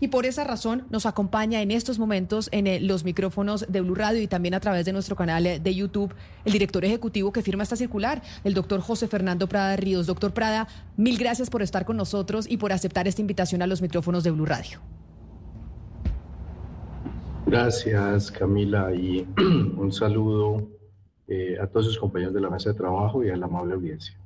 Y 0.00 0.08
por 0.08 0.26
esa 0.26 0.44
razón 0.44 0.84
nos 0.90 1.06
acompaña 1.06 1.62
en 1.62 1.70
estos 1.70 1.98
momentos 1.98 2.48
en 2.52 2.66
eh, 2.66 2.80
los 2.80 3.04
micrófonos 3.04 3.66
de 3.68 3.80
Blue 3.80 3.94
Radio 3.94 4.20
y 4.20 4.26
también 4.26 4.54
a 4.54 4.60
través 4.60 4.84
de 4.84 4.92
nuestro 4.92 5.16
canal 5.16 5.46
eh, 5.46 5.60
de 5.60 5.74
YouTube 5.74 6.14
el 6.44 6.52
director 6.52 6.84
ejecutivo 6.84 7.32
que 7.32 7.42
firma 7.42 7.62
esta 7.62 7.76
circular, 7.76 8.22
el 8.44 8.54
doctor 8.54 8.80
José 8.80 9.08
Fernando 9.08 9.48
Prada 9.48 9.76
Ríos. 9.76 10.06
Doctor 10.06 10.32
Prada, 10.32 10.68
mil 10.96 11.18
gracias 11.18 11.50
por 11.50 11.62
estar 11.62 11.84
con 11.84 11.96
nosotros 11.96 12.46
y 12.48 12.56
por 12.56 12.72
aceptar 12.72 13.08
esta 13.08 13.20
invitación 13.20 13.62
a 13.62 13.66
los 13.66 13.82
micrófonos 13.82 14.24
de 14.24 14.30
Blue 14.30 14.46
Radio. 14.46 14.80
Gracias, 17.46 18.30
Camila, 18.32 18.92
y 18.92 19.26
un 19.76 19.92
saludo 19.92 20.68
eh, 21.28 21.56
a 21.60 21.66
todos 21.66 21.86
sus 21.86 21.98
compañeros 21.98 22.34
de 22.34 22.40
la 22.40 22.50
mesa 22.50 22.70
de 22.70 22.76
trabajo 22.76 23.24
y 23.24 23.30
a 23.30 23.36
la 23.36 23.46
amable 23.46 23.74
audiencia. 23.74 24.16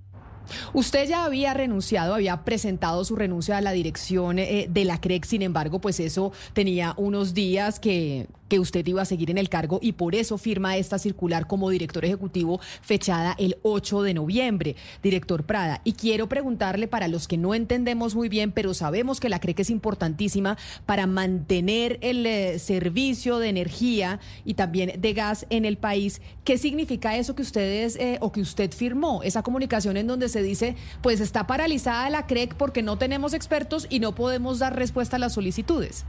Usted 0.72 1.08
ya 1.08 1.24
había 1.24 1.54
renunciado, 1.54 2.14
había 2.14 2.44
presentado 2.44 3.04
su 3.04 3.16
renuncia 3.16 3.56
a 3.56 3.60
la 3.60 3.72
dirección 3.72 4.38
eh, 4.38 4.66
de 4.68 4.84
la 4.84 5.00
CREC, 5.00 5.24
sin 5.24 5.42
embargo, 5.42 5.80
pues 5.80 6.00
eso 6.00 6.32
tenía 6.52 6.94
unos 6.96 7.34
días 7.34 7.80
que, 7.80 8.26
que 8.50 8.58
usted 8.58 8.86
iba 8.86 9.00
a 9.00 9.06
seguir 9.06 9.30
en 9.30 9.38
el 9.38 9.48
cargo 9.48 9.78
y 9.80 9.92
por 9.92 10.14
eso 10.14 10.36
firma 10.36 10.76
esta 10.76 10.98
circular 10.98 11.46
como 11.46 11.70
director 11.70 12.04
ejecutivo 12.04 12.60
fechada 12.82 13.34
el 13.38 13.56
8 13.62 14.02
de 14.02 14.12
noviembre, 14.12 14.76
director 15.02 15.44
Prada. 15.44 15.80
Y 15.84 15.92
quiero 15.92 16.28
preguntarle 16.28 16.88
para 16.88 17.08
los 17.08 17.28
que 17.28 17.38
no 17.38 17.54
entendemos 17.54 18.14
muy 18.14 18.28
bien, 18.28 18.50
pero 18.52 18.74
sabemos 18.74 19.20
que 19.20 19.28
la 19.28 19.38
CREC 19.38 19.60
es 19.60 19.70
importantísima 19.70 20.58
para 20.84 21.06
mantener 21.06 21.98
el 22.02 22.26
eh, 22.26 22.58
servicio 22.58 23.38
de 23.38 23.48
energía 23.48 24.18
y 24.44 24.54
también 24.54 25.00
de 25.00 25.12
gas 25.12 25.46
en 25.48 25.64
el 25.64 25.78
país, 25.78 26.20
¿qué 26.42 26.58
significa 26.58 27.16
eso 27.16 27.36
que 27.36 27.42
ustedes 27.42 27.94
eh, 27.96 28.18
o 28.20 28.32
que 28.32 28.40
usted 28.40 28.72
firmó? 28.72 29.22
Esa 29.22 29.44
comunicación 29.44 29.96
en 29.96 30.08
donde 30.08 30.28
se 30.28 30.42
dice, 30.42 30.74
pues 31.02 31.20
está 31.20 31.46
paralizada 31.46 32.10
la 32.10 32.26
CREC 32.26 32.56
porque 32.56 32.82
no 32.82 32.98
tenemos 32.98 33.32
expertos 33.32 33.86
y 33.88 34.00
no 34.00 34.14
podemos 34.16 34.58
dar 34.58 34.74
respuesta 34.74 35.14
a 35.16 35.20
las 35.20 35.34
solicitudes. 35.34 36.04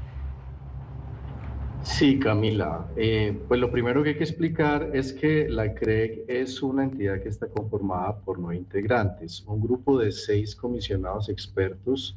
Sí, 1.84 2.20
Camila. 2.20 2.88
Eh, 2.96 3.38
pues 3.48 3.60
lo 3.60 3.72
primero 3.72 4.04
que 4.04 4.10
hay 4.10 4.18
que 4.18 4.24
explicar 4.24 4.92
es 4.94 5.14
que 5.14 5.50
la 5.50 5.74
CREG 5.74 6.26
es 6.28 6.62
una 6.62 6.84
entidad 6.84 7.22
que 7.22 7.30
está 7.30 7.48
conformada 7.48 8.20
por 8.20 8.38
nueve 8.38 8.58
integrantes, 8.58 9.44
un 9.48 9.62
grupo 9.62 9.98
de 9.98 10.12
seis 10.12 10.56
comisionados 10.56 11.28
expertos 11.30 12.16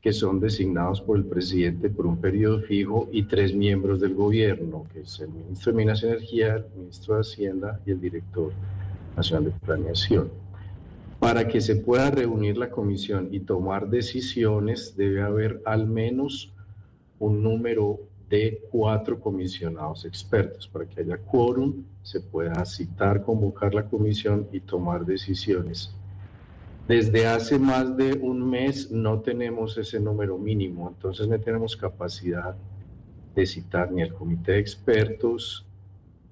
que 0.00 0.12
son 0.12 0.38
designados 0.38 1.00
por 1.00 1.16
el 1.16 1.24
presidente 1.24 1.88
por 1.88 2.06
un 2.06 2.20
periodo 2.20 2.60
fijo 2.60 3.08
y 3.10 3.22
tres 3.24 3.54
miembros 3.54 4.00
del 4.00 4.14
gobierno, 4.14 4.86
que 4.92 5.00
es 5.00 5.18
el 5.18 5.30
ministro 5.30 5.72
de 5.72 5.78
Minas 5.78 6.02
y 6.02 6.06
Energía, 6.06 6.56
el 6.56 6.66
ministro 6.76 7.14
de 7.14 7.20
Hacienda 7.22 7.80
y 7.86 7.90
el 7.90 8.00
director 8.00 8.52
nacional 9.16 9.46
de 9.46 9.50
planeación. 9.64 10.30
Para 11.18 11.48
que 11.48 11.60
se 11.60 11.76
pueda 11.76 12.10
reunir 12.10 12.58
la 12.58 12.70
comisión 12.70 13.28
y 13.32 13.40
tomar 13.40 13.88
decisiones 13.88 14.94
debe 14.94 15.22
haber 15.22 15.62
al 15.64 15.86
menos 15.86 16.52
un 17.18 17.42
número 17.42 17.98
de 18.34 18.60
cuatro 18.70 19.20
comisionados 19.20 20.04
expertos 20.04 20.66
para 20.66 20.86
que 20.86 21.00
haya 21.00 21.18
quórum, 21.18 21.84
se 22.02 22.20
pueda 22.20 22.64
citar, 22.64 23.22
convocar 23.22 23.72
la 23.72 23.84
comisión 23.84 24.48
y 24.50 24.58
tomar 24.58 25.06
decisiones. 25.06 25.94
Desde 26.88 27.28
hace 27.28 27.60
más 27.60 27.96
de 27.96 28.14
un 28.14 28.50
mes 28.50 28.90
no 28.90 29.20
tenemos 29.20 29.78
ese 29.78 30.00
número 30.00 30.36
mínimo, 30.36 30.88
entonces 30.88 31.28
no 31.28 31.38
tenemos 31.38 31.76
capacidad 31.76 32.56
de 33.36 33.46
citar 33.46 33.92
ni 33.92 34.02
al 34.02 34.12
comité 34.12 34.52
de 34.52 34.58
expertos 34.58 35.64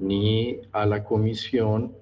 ni 0.00 0.58
a 0.72 0.84
la 0.84 1.04
comisión 1.04 1.92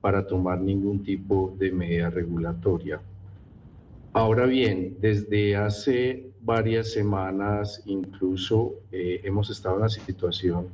para 0.00 0.26
tomar 0.26 0.58
ningún 0.58 1.02
tipo 1.02 1.54
de 1.58 1.70
medida 1.70 2.08
regulatoria. 2.08 3.00
Ahora 4.14 4.46
bien, 4.46 4.96
desde 5.00 5.54
hace 5.56 6.33
varias 6.44 6.92
semanas 6.92 7.82
incluso 7.86 8.74
eh, 8.92 9.20
hemos 9.24 9.48
estado 9.48 9.76
en 9.76 9.80
una 9.82 9.88
situación 9.88 10.68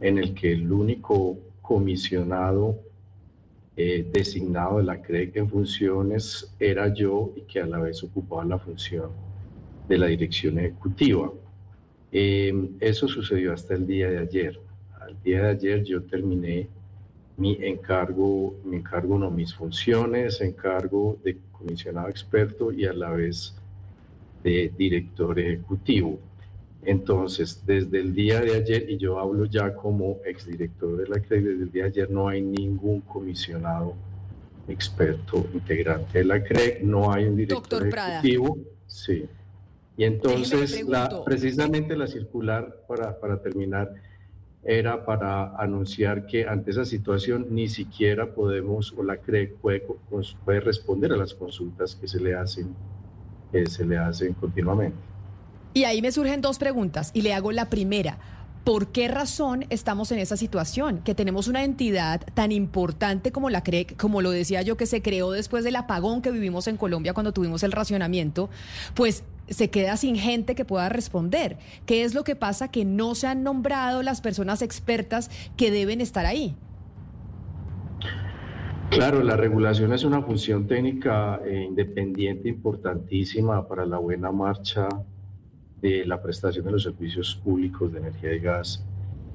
en 0.00 0.18
el 0.18 0.34
que 0.34 0.52
el 0.52 0.70
único 0.70 1.38
comisionado 1.62 2.78
eh, 3.76 4.06
designado 4.12 4.78
de 4.78 4.84
la 4.84 5.00
CREC 5.00 5.36
en 5.36 5.48
funciones 5.48 6.54
era 6.58 6.92
yo 6.92 7.32
y 7.36 7.42
que 7.42 7.60
a 7.60 7.66
la 7.66 7.78
vez 7.78 8.02
ocupaba 8.02 8.44
la 8.44 8.58
función 8.58 9.10
de 9.88 9.98
la 9.98 10.06
dirección 10.06 10.58
ejecutiva. 10.58 11.32
Eh, 12.12 12.70
eso 12.80 13.08
sucedió 13.08 13.52
hasta 13.52 13.74
el 13.74 13.86
día 13.86 14.10
de 14.10 14.18
ayer. 14.18 14.60
Al 15.00 15.20
día 15.22 15.42
de 15.42 15.48
ayer 15.48 15.84
yo 15.84 16.02
terminé 16.02 16.68
mi 17.38 17.56
encargo, 17.62 18.56
mi 18.64 18.76
encargo 18.76 19.16
no, 19.16 19.30
mis 19.30 19.54
funciones, 19.54 20.40
encargo 20.40 21.18
de 21.24 21.38
comisionado 21.52 22.08
experto 22.08 22.72
y 22.72 22.84
a 22.84 22.92
la 22.92 23.10
vez 23.10 23.57
de 24.42 24.72
director 24.76 25.38
ejecutivo. 25.38 26.18
Entonces, 26.82 27.62
desde 27.66 28.00
el 28.00 28.14
día 28.14 28.40
de 28.40 28.54
ayer, 28.54 28.88
y 28.88 28.96
yo 28.96 29.18
hablo 29.18 29.44
ya 29.44 29.74
como 29.74 30.18
exdirector 30.24 30.96
de 30.96 31.08
la 31.08 31.20
CREC, 31.20 31.42
desde 31.42 31.62
el 31.64 31.72
día 31.72 31.82
de 31.84 31.88
ayer 31.90 32.10
no 32.10 32.28
hay 32.28 32.40
ningún 32.40 33.00
comisionado 33.02 33.94
experto 34.68 35.46
integrante 35.52 36.18
de 36.18 36.24
la 36.24 36.42
CREC, 36.42 36.82
no 36.82 37.12
hay 37.12 37.24
un 37.24 37.36
director 37.36 37.86
ejecutivo. 37.86 38.58
Sí. 38.86 39.26
Y 39.96 40.04
entonces, 40.04 40.86
la, 40.88 41.24
precisamente 41.24 41.96
la 41.96 42.06
circular, 42.06 42.84
para, 42.86 43.18
para 43.18 43.42
terminar, 43.42 43.92
era 44.62 45.04
para 45.04 45.56
anunciar 45.56 46.26
que 46.26 46.46
ante 46.46 46.70
esa 46.70 46.84
situación 46.84 47.46
ni 47.50 47.68
siquiera 47.68 48.34
podemos, 48.34 48.94
o 48.96 49.02
la 49.02 49.16
CREC 49.16 49.56
puede, 49.56 49.84
puede 50.44 50.60
responder 50.60 51.12
a 51.12 51.16
las 51.16 51.34
consultas 51.34 51.96
que 51.96 52.06
se 52.06 52.20
le 52.20 52.34
hacen 52.34 52.74
que 53.52 53.66
se 53.66 53.84
le 53.84 53.98
hacen 53.98 54.34
continuamente. 54.34 54.96
Y 55.74 55.84
ahí 55.84 56.02
me 56.02 56.12
surgen 56.12 56.40
dos 56.40 56.58
preguntas 56.58 57.10
y 57.14 57.22
le 57.22 57.34
hago 57.34 57.52
la 57.52 57.70
primera. 57.70 58.18
¿Por 58.64 58.88
qué 58.88 59.08
razón 59.08 59.64
estamos 59.70 60.12
en 60.12 60.18
esa 60.18 60.36
situación? 60.36 60.98
Que 60.98 61.14
tenemos 61.14 61.48
una 61.48 61.64
entidad 61.64 62.20
tan 62.34 62.52
importante 62.52 63.32
como 63.32 63.48
la 63.48 63.62
CREC, 63.62 63.96
como 63.96 64.20
lo 64.20 64.30
decía 64.30 64.60
yo, 64.60 64.76
que 64.76 64.84
se 64.84 65.00
creó 65.00 65.30
después 65.30 65.64
del 65.64 65.76
apagón 65.76 66.20
que 66.20 66.30
vivimos 66.30 66.66
en 66.66 66.76
Colombia 66.76 67.14
cuando 67.14 67.32
tuvimos 67.32 67.62
el 67.62 67.72
racionamiento, 67.72 68.50
pues 68.94 69.24
se 69.48 69.70
queda 69.70 69.96
sin 69.96 70.16
gente 70.16 70.54
que 70.54 70.66
pueda 70.66 70.90
responder. 70.90 71.56
¿Qué 71.86 72.04
es 72.04 72.12
lo 72.12 72.24
que 72.24 72.36
pasa? 72.36 72.68
Que 72.68 72.84
no 72.84 73.14
se 73.14 73.26
han 73.26 73.42
nombrado 73.42 74.02
las 74.02 74.20
personas 74.20 74.60
expertas 74.60 75.30
que 75.56 75.70
deben 75.70 76.02
estar 76.02 76.26
ahí. 76.26 76.54
Claro, 78.90 79.22
la 79.22 79.36
regulación 79.36 79.92
es 79.92 80.02
una 80.02 80.22
función 80.22 80.66
técnica 80.66 81.40
eh, 81.44 81.62
independiente 81.68 82.48
importantísima 82.48 83.68
para 83.68 83.84
la 83.84 83.98
buena 83.98 84.32
marcha 84.32 84.88
de 85.82 86.06
la 86.06 86.22
prestación 86.22 86.64
de 86.64 86.72
los 86.72 86.84
servicios 86.84 87.36
públicos 87.36 87.92
de 87.92 87.98
energía 87.98 88.32
y 88.32 88.38
gas 88.38 88.82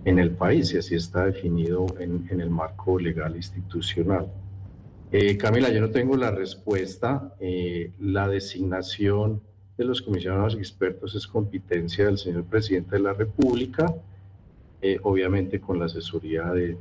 en 0.05 0.17
el 0.17 0.31
país 0.31 0.73
y 0.73 0.79
así 0.79 0.95
está 0.95 1.27
definido 1.27 1.85
en, 1.99 2.27
el 2.29 2.49
marco 2.49 2.99
legal 2.99 3.35
institucional. 3.35 4.27
Eh, 5.11 5.37
Camila, 5.37 5.69
yo 5.69 5.81
no 5.81 5.91
tengo 5.91 6.17
la 6.17 6.31
respuesta. 6.31 7.35
Eh, 7.39 7.91
la 7.99 8.27
designación 8.27 9.43
de 9.77 9.85
los 9.85 10.01
comisionados 10.01 10.55
expertos 10.55 11.13
es 11.13 11.27
competencia 11.27 12.05
del 12.05 12.17
señor 12.17 12.45
presidente 12.45 12.95
de 12.95 13.03
la 13.03 13.13
República, 13.13 13.93
obviamente 15.03 15.61
con 15.61 15.79
la 15.79 15.85
asesoría 15.85 16.43
de, 16.51 16.77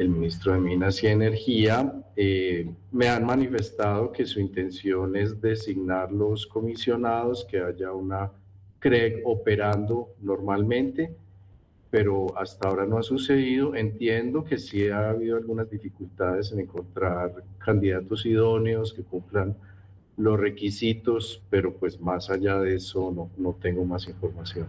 el 0.00 0.08
ministro 0.08 0.54
de 0.54 0.60
Minas 0.60 1.02
y 1.02 1.08
Energía, 1.08 1.92
eh, 2.16 2.70
me 2.90 3.08
han 3.08 3.26
manifestado 3.26 4.10
que 4.12 4.24
su 4.24 4.40
intención 4.40 5.14
es 5.14 5.38
designar 5.42 6.10
los 6.10 6.46
comisionados, 6.46 7.44
que 7.44 7.60
haya 7.60 7.92
una 7.92 8.32
CREG 8.78 9.20
operando 9.26 10.14
normalmente, 10.22 11.14
pero 11.90 12.34
hasta 12.38 12.68
ahora 12.68 12.86
no 12.86 12.96
ha 12.96 13.02
sucedido. 13.02 13.74
Entiendo 13.74 14.42
que 14.42 14.56
sí 14.56 14.88
ha 14.88 15.10
habido 15.10 15.36
algunas 15.36 15.68
dificultades 15.68 16.50
en 16.52 16.60
encontrar 16.60 17.44
candidatos 17.58 18.24
idóneos 18.24 18.94
que 18.94 19.02
cumplan 19.02 19.54
los 20.16 20.40
requisitos, 20.40 21.42
pero 21.50 21.74
pues 21.74 22.00
más 22.00 22.30
allá 22.30 22.58
de 22.58 22.76
eso 22.76 23.12
no, 23.14 23.30
no 23.36 23.54
tengo 23.60 23.84
más 23.84 24.08
información. 24.08 24.66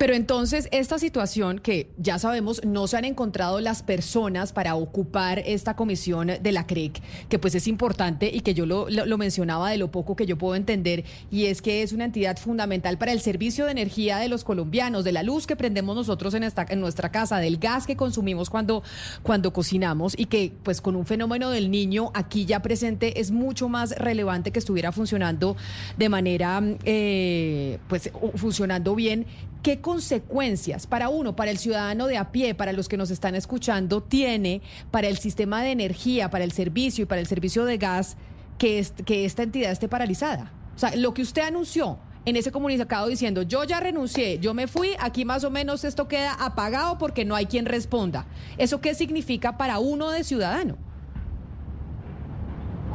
Pero 0.00 0.14
entonces, 0.14 0.66
esta 0.72 0.98
situación 0.98 1.58
que 1.58 1.90
ya 1.98 2.18
sabemos, 2.18 2.64
no 2.64 2.86
se 2.86 2.96
han 2.96 3.04
encontrado 3.04 3.60
las 3.60 3.82
personas 3.82 4.50
para 4.50 4.74
ocupar 4.74 5.40
esta 5.40 5.76
comisión 5.76 6.30
de 6.40 6.52
la 6.52 6.66
CREC, 6.66 7.02
que 7.28 7.38
pues 7.38 7.54
es 7.54 7.68
importante 7.68 8.30
y 8.32 8.40
que 8.40 8.54
yo 8.54 8.64
lo, 8.64 9.18
mencionaba 9.18 9.68
de 9.68 9.76
lo 9.76 9.90
poco 9.90 10.16
que 10.16 10.24
yo 10.24 10.38
puedo 10.38 10.54
entender, 10.54 11.04
y 11.30 11.44
es 11.44 11.60
que 11.60 11.82
es 11.82 11.92
una 11.92 12.06
entidad 12.06 12.38
fundamental 12.38 12.96
para 12.96 13.12
el 13.12 13.20
servicio 13.20 13.66
de 13.66 13.72
energía 13.72 14.16
de 14.16 14.30
los 14.30 14.42
colombianos, 14.42 15.04
de 15.04 15.12
la 15.12 15.22
luz 15.22 15.46
que 15.46 15.54
prendemos 15.54 15.94
nosotros 15.94 16.32
en, 16.32 16.44
esta, 16.44 16.64
en 16.66 16.80
nuestra 16.80 17.12
casa, 17.12 17.36
del 17.36 17.58
gas 17.58 17.86
que 17.86 17.96
consumimos 17.96 18.48
cuando, 18.48 18.82
cuando 19.22 19.52
cocinamos, 19.52 20.18
y 20.18 20.24
que 20.24 20.50
pues 20.62 20.80
con 20.80 20.96
un 20.96 21.04
fenómeno 21.04 21.50
del 21.50 21.70
niño 21.70 22.10
aquí 22.14 22.46
ya 22.46 22.62
presente 22.62 23.20
es 23.20 23.32
mucho 23.32 23.68
más 23.68 23.90
relevante 23.90 24.50
que 24.50 24.60
estuviera 24.60 24.92
funcionando 24.92 25.58
de 25.98 26.08
manera, 26.08 26.62
eh, 26.86 27.80
pues 27.86 28.10
funcionando 28.36 28.94
bien. 28.94 29.26
¿Qué 29.62 29.80
consecuencias 29.80 30.86
para 30.86 31.10
uno, 31.10 31.36
para 31.36 31.50
el 31.50 31.58
ciudadano 31.58 32.06
de 32.06 32.16
a 32.16 32.32
pie, 32.32 32.54
para 32.54 32.72
los 32.72 32.88
que 32.88 32.96
nos 32.96 33.10
están 33.10 33.34
escuchando, 33.34 34.02
tiene 34.02 34.62
para 34.90 35.08
el 35.08 35.18
sistema 35.18 35.62
de 35.62 35.72
energía, 35.72 36.30
para 36.30 36.44
el 36.44 36.52
servicio 36.52 37.02
y 37.02 37.06
para 37.06 37.20
el 37.20 37.26
servicio 37.26 37.66
de 37.66 37.76
gas 37.76 38.16
que, 38.56 38.86
que 39.04 39.26
esta 39.26 39.42
entidad 39.42 39.70
esté 39.70 39.88
paralizada? 39.88 40.52
O 40.74 40.78
sea, 40.78 40.96
lo 40.96 41.12
que 41.12 41.20
usted 41.20 41.42
anunció 41.42 41.98
en 42.24 42.36
ese 42.36 42.52
comunicado 42.52 43.08
diciendo, 43.08 43.42
yo 43.42 43.64
ya 43.64 43.80
renuncié, 43.80 44.38
yo 44.38 44.54
me 44.54 44.66
fui, 44.66 44.90
aquí 44.98 45.24
más 45.24 45.44
o 45.44 45.50
menos 45.50 45.84
esto 45.84 46.08
queda 46.08 46.32
apagado 46.34 46.96
porque 46.96 47.24
no 47.24 47.34
hay 47.34 47.46
quien 47.46 47.66
responda. 47.66 48.26
¿Eso 48.56 48.80
qué 48.80 48.94
significa 48.94 49.58
para 49.58 49.78
uno 49.78 50.10
de 50.10 50.24
ciudadano? 50.24 50.78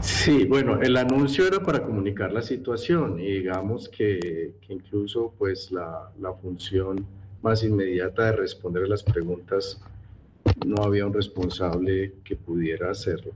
Sí, 0.02 0.46
bueno, 0.46 0.82
el 0.82 0.98
anuncio 0.98 1.48
era 1.48 1.60
para 1.62 1.84
comunicar 1.84 2.32
la 2.32 2.42
situación 2.42 3.20
y 3.20 3.26
digamos 3.26 3.90
que, 3.90 4.54
incluso 4.70 5.34
pues 5.38 5.72
la, 5.72 6.12
la, 6.20 6.34
función 6.34 7.06
más 7.42 7.64
inmediata 7.64 8.26
de 8.26 8.32
responder 8.34 8.84
a 8.84 8.88
las 8.88 9.04
preguntas 9.04 9.82
no 10.66 10.84
había 10.84 11.06
un 11.06 11.14
responsable 11.14 12.14
que 12.24 12.36
pudiera 12.36 12.92
hacerlo. 12.92 13.32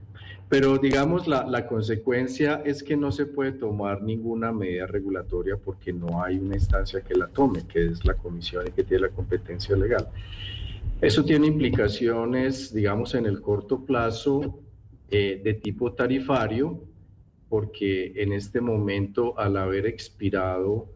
Pero 0.48 0.78
digamos, 0.78 1.26
la, 1.26 1.46
la, 1.46 1.66
consecuencia 1.66 2.62
es 2.64 2.82
que 2.82 2.96
no 2.96 3.12
se 3.12 3.26
puede 3.26 3.52
tomar 3.52 4.02
ninguna 4.02 4.52
medida 4.52 4.86
regulatoria 4.86 5.56
porque 5.56 5.92
no 5.92 6.22
hay 6.22 6.38
una 6.38 6.56
instancia 6.56 7.00
que 7.00 7.14
la 7.14 7.28
tome, 7.28 7.66
que 7.66 7.86
es 7.86 8.04
la 8.04 8.14
comisión 8.14 8.66
y 8.66 8.72
que 8.72 8.84
tiene 8.84 9.08
la 9.08 9.10
competencia 9.10 9.76
legal. 9.76 10.08
Eso 11.00 11.24
tiene 11.24 11.46
implicaciones, 11.46 12.74
digamos, 12.74 13.14
en 13.14 13.26
el 13.26 13.40
corto 13.40 13.84
plazo 13.84 14.60
eh, 15.10 15.40
de 15.42 15.54
tipo 15.54 15.92
tarifario, 15.92 16.80
porque 17.48 18.12
en 18.16 18.32
este 18.32 18.60
momento, 18.60 19.38
al 19.38 19.56
haber 19.56 19.86
expirado 19.86 20.88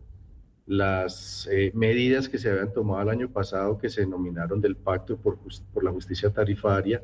las 0.66 1.48
eh, 1.50 1.72
medidas 1.74 2.28
que 2.28 2.38
se 2.38 2.50
habían 2.50 2.72
tomado 2.72 3.02
el 3.02 3.08
año 3.08 3.28
pasado, 3.28 3.76
que 3.76 3.90
se 3.90 4.02
denominaron 4.02 4.60
del 4.60 4.76
Pacto 4.76 5.16
por, 5.16 5.38
la 5.82 5.90
Justicia 5.90 6.30
Tarifaria, 6.30 7.02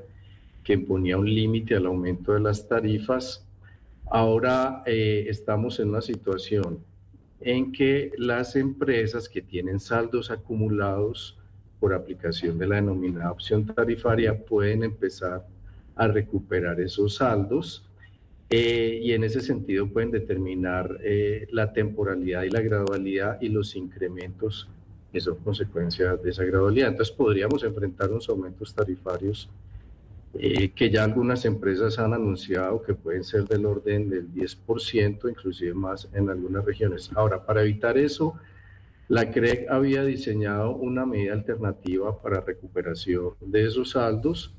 que 0.64 0.74
imponía 0.74 1.18
un 1.18 1.32
límite 1.32 1.74
al 1.74 1.86
aumento 1.86 2.32
de 2.32 2.40
las 2.40 2.68
tarifas, 2.68 3.44
ahora 4.06 4.82
eh, 4.86 5.26
estamos 5.28 5.80
en 5.80 5.90
una 5.90 6.00
situación 6.00 6.78
en 7.40 7.72
que 7.72 8.12
las 8.18 8.56
empresas 8.56 9.28
que 9.28 9.42
tienen 9.42 9.80
saldos 9.80 10.30
acumulados 10.30 11.38
por 11.78 11.94
aplicación 11.94 12.58
de 12.58 12.66
la 12.66 12.76
denominada 12.76 13.32
opción 13.32 13.66
tarifaria 13.66 14.44
pueden 14.44 14.84
empezar 14.84 15.32
a 15.32 15.46
recuperar 16.08 16.80
esos 16.80 17.16
saldos 17.16 17.84
eh, 18.50 18.98
y 19.02 19.12
en 19.12 19.22
ese 19.22 19.40
sentido 19.40 19.86
pueden 19.88 20.10
determinar 20.10 20.98
eh, 21.02 21.46
la 21.52 21.72
temporalidad 21.72 22.42
y 22.42 22.50
la 22.50 22.60
gradualidad 22.60 23.40
y 23.40 23.48
los 23.48 23.76
incrementos 23.76 24.68
que 25.12 25.20
son 25.20 25.36
consecuencias 25.36 26.22
de 26.22 26.30
esa 26.30 26.44
gradualidad. 26.44 26.88
Entonces 26.88 27.14
podríamos 27.14 27.62
enfrentar 27.62 28.10
unos 28.10 28.28
aumentos 28.28 28.74
tarifarios 28.74 29.48
eh, 30.34 30.70
que 30.70 30.90
ya 30.90 31.04
algunas 31.04 31.44
empresas 31.44 31.98
han 31.98 32.12
anunciado 32.12 32.82
que 32.82 32.94
pueden 32.94 33.24
ser 33.24 33.44
del 33.46 33.66
orden 33.66 34.08
del 34.08 34.32
10%, 34.32 35.28
inclusive 35.28 35.74
más 35.74 36.08
en 36.12 36.30
algunas 36.30 36.64
regiones. 36.64 37.10
Ahora, 37.14 37.44
para 37.44 37.62
evitar 37.62 37.98
eso, 37.98 38.34
la 39.08 39.30
CREC 39.32 39.68
había 39.68 40.04
diseñado 40.04 40.74
una 40.76 41.04
medida 41.04 41.32
alternativa 41.32 42.20
para 42.22 42.40
recuperación 42.40 43.34
de 43.40 43.66
esos 43.66 43.90
saldos 43.90 44.54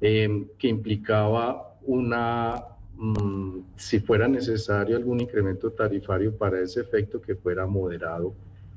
Em, 0.00 0.46
que 0.56 0.68
implicaba 0.68 1.76
una, 1.82 2.62
mm, 2.96 3.60
si 3.76 3.98
fuera 3.98 4.28
necesario 4.28 4.96
algún 4.96 5.20
incremento 5.20 5.70
tarifario 5.72 6.36
para 6.36 6.60
ese 6.60 6.80
efecto 6.80 7.20
que 7.20 7.34
fuera 7.34 7.66
moderado 7.66 8.32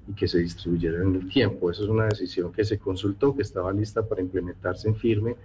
y 0.08 0.14
que 0.14 0.28
se 0.28 0.40
distribuyera 0.40 1.04
en 1.04 1.16
el 1.16 1.30
tiempo. 1.30 1.70
Esa 1.70 1.84
es 1.84 1.90
una 1.90 2.06
decisión 2.06 2.52
que 2.52 2.66
se 2.66 2.80
consultó, 2.80 3.36
que 3.36 3.44
estaba 3.44 3.72
lista 3.72 4.04
para 4.04 4.22
implementarse 4.22 4.88
en 4.88 4.96
firme 4.96 5.36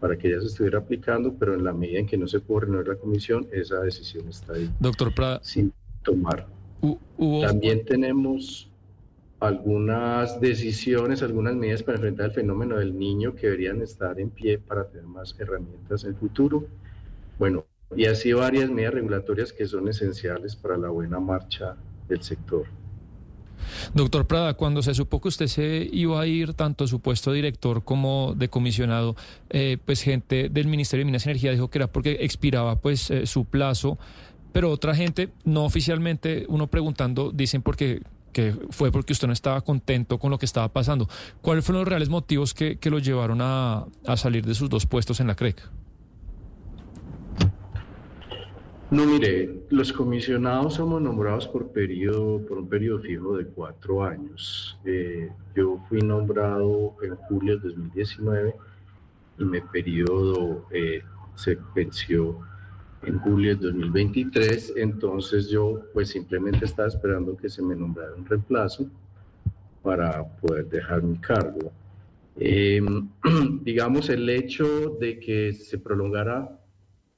para 0.00 0.16
que 0.16 0.30
ya 0.30 0.40
se 0.40 0.46
estuviera 0.46 0.78
aplicando, 0.78 1.34
pero 1.38 1.54
en 1.54 1.62
la 1.62 1.74
medida 1.74 1.98
en 1.98 2.06
que 2.06 2.16
no 2.16 2.26
se 2.26 2.40
pudo 2.40 2.60
renovar 2.60 2.88
la 2.88 2.96
comisión, 2.96 3.46
esa 3.52 3.80
decisión 3.80 4.26
está 4.28 4.54
ahí. 4.54 4.70
Doctor 4.80 5.14
Prada. 5.14 5.40
Sin 5.42 5.74
tomar. 6.02 6.46
También 7.42 7.84
tenemos 7.84 8.69
algunas 9.40 10.38
decisiones, 10.38 11.22
algunas 11.22 11.54
medidas 11.54 11.82
para 11.82 11.96
enfrentar 11.96 12.26
el 12.26 12.32
fenómeno 12.32 12.76
del 12.76 12.96
niño 12.96 13.34
que 13.34 13.46
deberían 13.46 13.80
estar 13.80 14.20
en 14.20 14.30
pie 14.30 14.58
para 14.58 14.86
tener 14.86 15.06
más 15.06 15.34
herramientas 15.38 16.04
en 16.04 16.10
el 16.10 16.16
futuro. 16.16 16.66
Bueno, 17.38 17.64
y 17.96 18.04
así 18.04 18.32
varias 18.34 18.70
medidas 18.70 18.94
regulatorias 18.94 19.52
que 19.52 19.66
son 19.66 19.88
esenciales 19.88 20.54
para 20.54 20.76
la 20.76 20.90
buena 20.90 21.18
marcha 21.18 21.74
del 22.06 22.22
sector. 22.22 22.66
Doctor 23.94 24.26
Prada, 24.26 24.54
cuando 24.54 24.82
se 24.82 24.94
supo 24.94 25.20
que 25.20 25.28
usted 25.28 25.46
se 25.46 25.88
iba 25.90 26.20
a 26.20 26.26
ir, 26.26 26.54
tanto 26.54 26.86
su 26.86 27.00
puesto 27.00 27.32
director 27.32 27.82
como 27.82 28.34
de 28.36 28.48
comisionado, 28.48 29.16
eh, 29.48 29.78
pues 29.84 30.02
gente 30.02 30.48
del 30.48 30.66
Ministerio 30.66 31.02
de 31.02 31.06
Minas 31.06 31.24
y 31.24 31.30
Energía 31.30 31.52
dijo 31.52 31.68
que 31.68 31.78
era 31.78 31.86
porque 31.86 32.18
expiraba 32.20 32.76
pues 32.76 33.10
eh, 33.10 33.26
su 33.26 33.44
plazo, 33.44 33.98
pero 34.52 34.70
otra 34.70 34.94
gente, 34.94 35.30
no 35.44 35.64
oficialmente, 35.64 36.44
uno 36.48 36.66
preguntando, 36.66 37.30
dicen 37.32 37.62
porque 37.62 38.02
que 38.32 38.54
fue 38.70 38.90
porque 38.90 39.12
usted 39.12 39.26
no 39.26 39.32
estaba 39.32 39.60
contento 39.60 40.18
con 40.18 40.30
lo 40.30 40.38
que 40.38 40.46
estaba 40.46 40.68
pasando. 40.68 41.08
¿Cuáles 41.40 41.64
fueron 41.64 41.80
los 41.80 41.88
reales 41.88 42.08
motivos 42.08 42.54
que, 42.54 42.76
que 42.76 42.90
lo 42.90 42.98
llevaron 42.98 43.40
a, 43.40 43.86
a, 44.06 44.16
salir 44.16 44.44
de 44.44 44.54
sus 44.54 44.68
dos 44.68 44.86
puestos 44.86 45.20
en 45.20 45.26
la 45.26 45.34
CREC? 45.34 45.60
No, 48.90 49.06
mire, 49.06 49.62
los 49.70 49.92
comisionados 49.92 50.74
somos 50.74 51.00
nombrados 51.00 51.46
por, 51.46 51.68
periodo, 51.68 52.44
por 52.44 52.58
un 52.58 52.68
periodo 52.68 52.98
fijo 52.98 53.36
de 53.36 53.46
cuatro 53.46 54.02
años. 54.02 54.76
Eh, 54.84 55.30
yo 55.54 55.80
fui 55.88 56.00
nombrado 56.00 56.96
en 57.02 57.14
julio 57.14 57.56
de 57.58 57.68
2019 57.68 58.54
y 59.38 59.44
mi 59.44 59.60
periodo 59.60 60.66
eh, 60.72 61.02
se 61.36 61.56
venció 61.72 62.40
en 63.02 63.18
julio 63.18 63.56
de 63.56 63.66
2023, 63.68 64.74
entonces 64.76 65.48
yo 65.48 65.80
pues 65.92 66.10
simplemente 66.10 66.64
estaba 66.64 66.88
esperando 66.88 67.36
que 67.36 67.48
se 67.48 67.62
me 67.62 67.74
nombrara 67.74 68.14
un 68.14 68.26
reemplazo 68.26 68.86
para 69.82 70.24
poder 70.24 70.66
dejar 70.66 71.02
mi 71.02 71.16
cargo. 71.18 71.72
Em, 72.36 73.08
digamos, 73.62 74.08
el 74.10 74.28
hecho 74.28 74.96
de 75.00 75.18
que 75.18 75.52
se 75.52 75.78
prolongara 75.78 76.58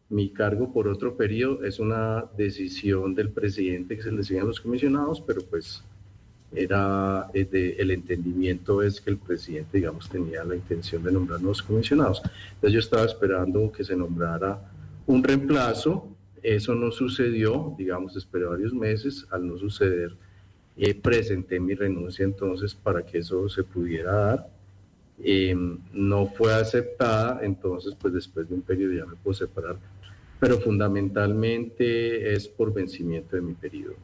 mi 0.09 0.31
cargo 0.31 0.73
por 0.73 0.89
otro 0.89 1.17
periodo 1.17 1.65
es 1.65 1.81
una 1.81 2.27
decisión 2.37 3.15
del 3.15 3.31
presidente 3.31 3.97
que 3.97 4.03
se 4.03 4.11
le 4.11 4.19
decían 4.19 4.47
los 4.47 4.61
comisionados, 4.61 5.21
pero 5.21 5.43
pues 5.43 5.83
era 6.55 7.31
eh, 7.33 7.77
el 7.79 7.91
entendimiento 7.91 8.83
es 8.83 9.01
que 9.01 9.11
el 9.11 9.17
presidente, 9.17 9.79
digamos, 9.79 10.09
tenía 10.09 10.45
la 10.45 10.55
intención 10.55 11.03
de 11.03 11.13
nombrar 11.13 11.41
nuevos 11.41 11.63
comisionados. 11.63 12.21
Entonces 12.55 12.73
yo 12.73 12.81
estaba 12.81 13.05
esperando 13.05 13.73
que 13.73 13.85
se 13.85 13.97
nombrara 13.97 14.61
un 15.07 15.23
reemplazo. 15.23 16.09
Eso 16.43 16.75
no 16.75 16.91
sucedió, 16.91 17.75
digamos, 17.79 18.17
esperé 18.17 18.45
varios 18.47 18.75
meses. 18.75 19.27
Al 19.31 19.47
no 19.47 19.57
suceder, 19.59 20.17
eh, 20.77 20.95
presenté 20.95 21.61
mi 21.61 21.75
renuncia 21.75 22.25
entonces 22.25 22.75
para 22.75 23.05
que 23.05 23.19
eso 23.19 23.49
se 23.49 23.63
pudiera 23.63 24.13
dar. 24.13 24.51
Em, 25.23 25.79
no 25.93 26.27
fue 26.27 26.53
aceptada, 26.55 27.41
entonces 27.43 27.95
pues 28.01 28.15
después 28.15 28.49
de 28.49 28.55
un 28.55 28.63
periodo 28.63 28.95
ya 28.95 29.07
me 29.07 29.15
puedo 29.15 29.35
separar, 29.35 29.77
pero 30.41 30.59
fundamentalmente 30.59 32.33
es 32.33 32.49
por 32.49 32.73
vencimiento 32.73 33.37
de 33.37 33.43
mi 33.43 33.53
periodo. 33.55 33.95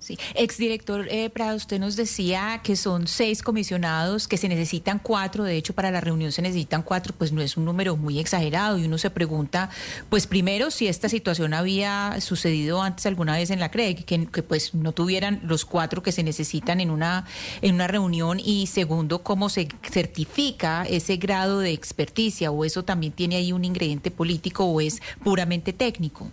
Sí, 0.00 0.18
exdirector 0.34 1.06
eh, 1.10 1.28
Prado, 1.28 1.56
usted 1.56 1.78
nos 1.78 1.94
decía 1.94 2.62
que 2.64 2.74
son 2.74 3.06
seis 3.06 3.42
comisionados, 3.42 4.28
que 4.28 4.38
se 4.38 4.48
necesitan 4.48 4.98
cuatro, 4.98 5.44
de 5.44 5.58
hecho 5.58 5.74
para 5.74 5.90
la 5.90 6.00
reunión 6.00 6.32
se 6.32 6.40
necesitan 6.40 6.82
cuatro, 6.82 7.12
pues 7.16 7.32
no 7.32 7.42
es 7.42 7.58
un 7.58 7.66
número 7.66 7.98
muy 7.98 8.18
exagerado 8.18 8.78
y 8.78 8.86
uno 8.86 8.96
se 8.96 9.10
pregunta, 9.10 9.68
pues 10.08 10.26
primero 10.26 10.70
si 10.70 10.88
esta 10.88 11.10
situación 11.10 11.52
había 11.52 12.18
sucedido 12.22 12.80
antes 12.80 13.04
alguna 13.04 13.34
vez 13.34 13.50
en 13.50 13.60
la 13.60 13.70
CREG, 13.70 14.06
que, 14.06 14.26
que, 14.26 14.42
pues 14.42 14.72
no 14.74 14.92
tuvieran 14.92 15.40
los 15.44 15.66
cuatro 15.66 16.02
que 16.02 16.12
se 16.12 16.22
necesitan 16.22 16.80
en 16.80 16.90
una, 16.90 17.26
en 17.60 17.74
una 17.74 17.86
reunión 17.86 18.40
y 18.42 18.68
segundo, 18.68 19.22
cómo 19.22 19.50
se 19.50 19.68
certifica 19.82 20.86
ese 20.88 21.18
grado 21.18 21.58
de 21.58 21.72
experticia 21.72 22.50
o 22.50 22.64
eso 22.64 22.84
también 22.84 23.12
tiene 23.12 23.36
ahí 23.36 23.52
un 23.52 23.66
ingrediente 23.66 24.10
político 24.10 24.64
o 24.64 24.80
es 24.80 25.02
puramente 25.22 25.74
técnico. 25.74 26.30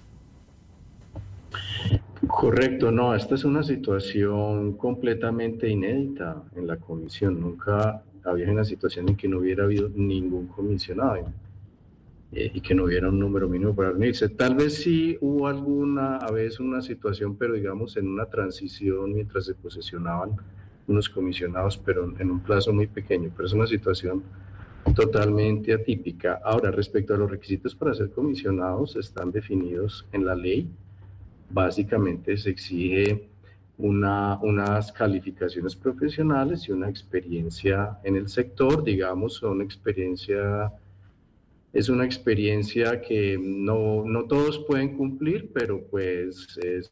Correcto, 2.28 2.92
no, 2.92 3.16
esta 3.16 3.36
es 3.36 3.46
una 3.46 3.64
situación 3.64 4.74
completamente 4.74 5.70
inédita 5.70 6.44
en 6.56 6.68
la 6.68 6.78
comisión. 6.78 7.40
Nunca 7.40 8.04
había 8.24 8.52
una 8.52 8.66
situación 8.66 9.10
en 9.10 9.16
que 9.16 9.28
no 9.28 9.40
hubiera 9.40 9.64
habido 9.64 9.90
ningún 9.90 10.48
comisionado 10.48 11.32
eh, 12.32 12.52
y 12.54 12.60
que 12.60 12.76
no 12.76 12.86
hubiera 12.86 13.10
un 13.10 13.20
número 13.20 13.48
mínimo 13.48 13.76
para 13.76 13.90
reunirse. 13.90 14.30
Tal 14.30 14.56
vez 14.56 14.76
sí 14.76 15.18
hubo 15.22 15.48
alguna, 15.48 16.18
a 16.18 16.32
veces 16.32 16.60
una 16.60 16.82
situación, 16.82 17.36
pero 17.38 17.54
digamos 17.54 17.96
en 17.98 18.08
una 18.08 18.26
transición 18.26 19.14
mientras 19.14 19.46
se 19.46 19.56
posesionaban 19.56 20.32
unos 20.88 21.10
comisionados, 21.10 21.78
pero 21.78 22.14
en 22.20 22.32
un 22.32 22.40
plazo 22.40 22.74
muy 22.74 22.88
pequeño. 22.88 23.32
Pero 23.36 23.48
es 23.48 23.54
una 23.54 23.68
situación 23.68 24.24
totalmente 24.96 25.74
atípica. 25.74 26.42
Ahora, 26.44 26.72
respecto 26.72 27.14
a 27.14 27.18
los 27.18 27.30
requisitos 27.30 27.76
para 27.76 27.94
ser 27.94 28.10
comisionados, 28.10 28.96
están 28.96 29.32
definidos 29.32 30.06
en 30.12 30.26
la 30.26 30.36
ley 30.36 30.70
básicamente 31.50 32.38
se 32.38 32.50
exige 32.50 33.28
una, 33.78 34.40
unas 34.42 34.92
calificaciones 34.92 35.76
profesionales 35.76 36.68
y 36.68 36.72
una 36.72 36.90
experiencia 36.90 38.00
en 38.04 38.16
el 38.16 38.28
sector, 38.28 38.84
digamos, 38.84 39.42
una 39.44 39.64
experiencia, 39.64 40.72
es 41.74 41.90
una 41.90 42.06
experiencia 42.06 43.02
que 43.02 43.38
no, 43.40 44.04
no 44.04 44.24
todos 44.26 44.60
pueden 44.60 44.98
cumplir, 44.98 45.52
pero 45.54 45.84
pues 45.92 46.58
es, 46.64 46.92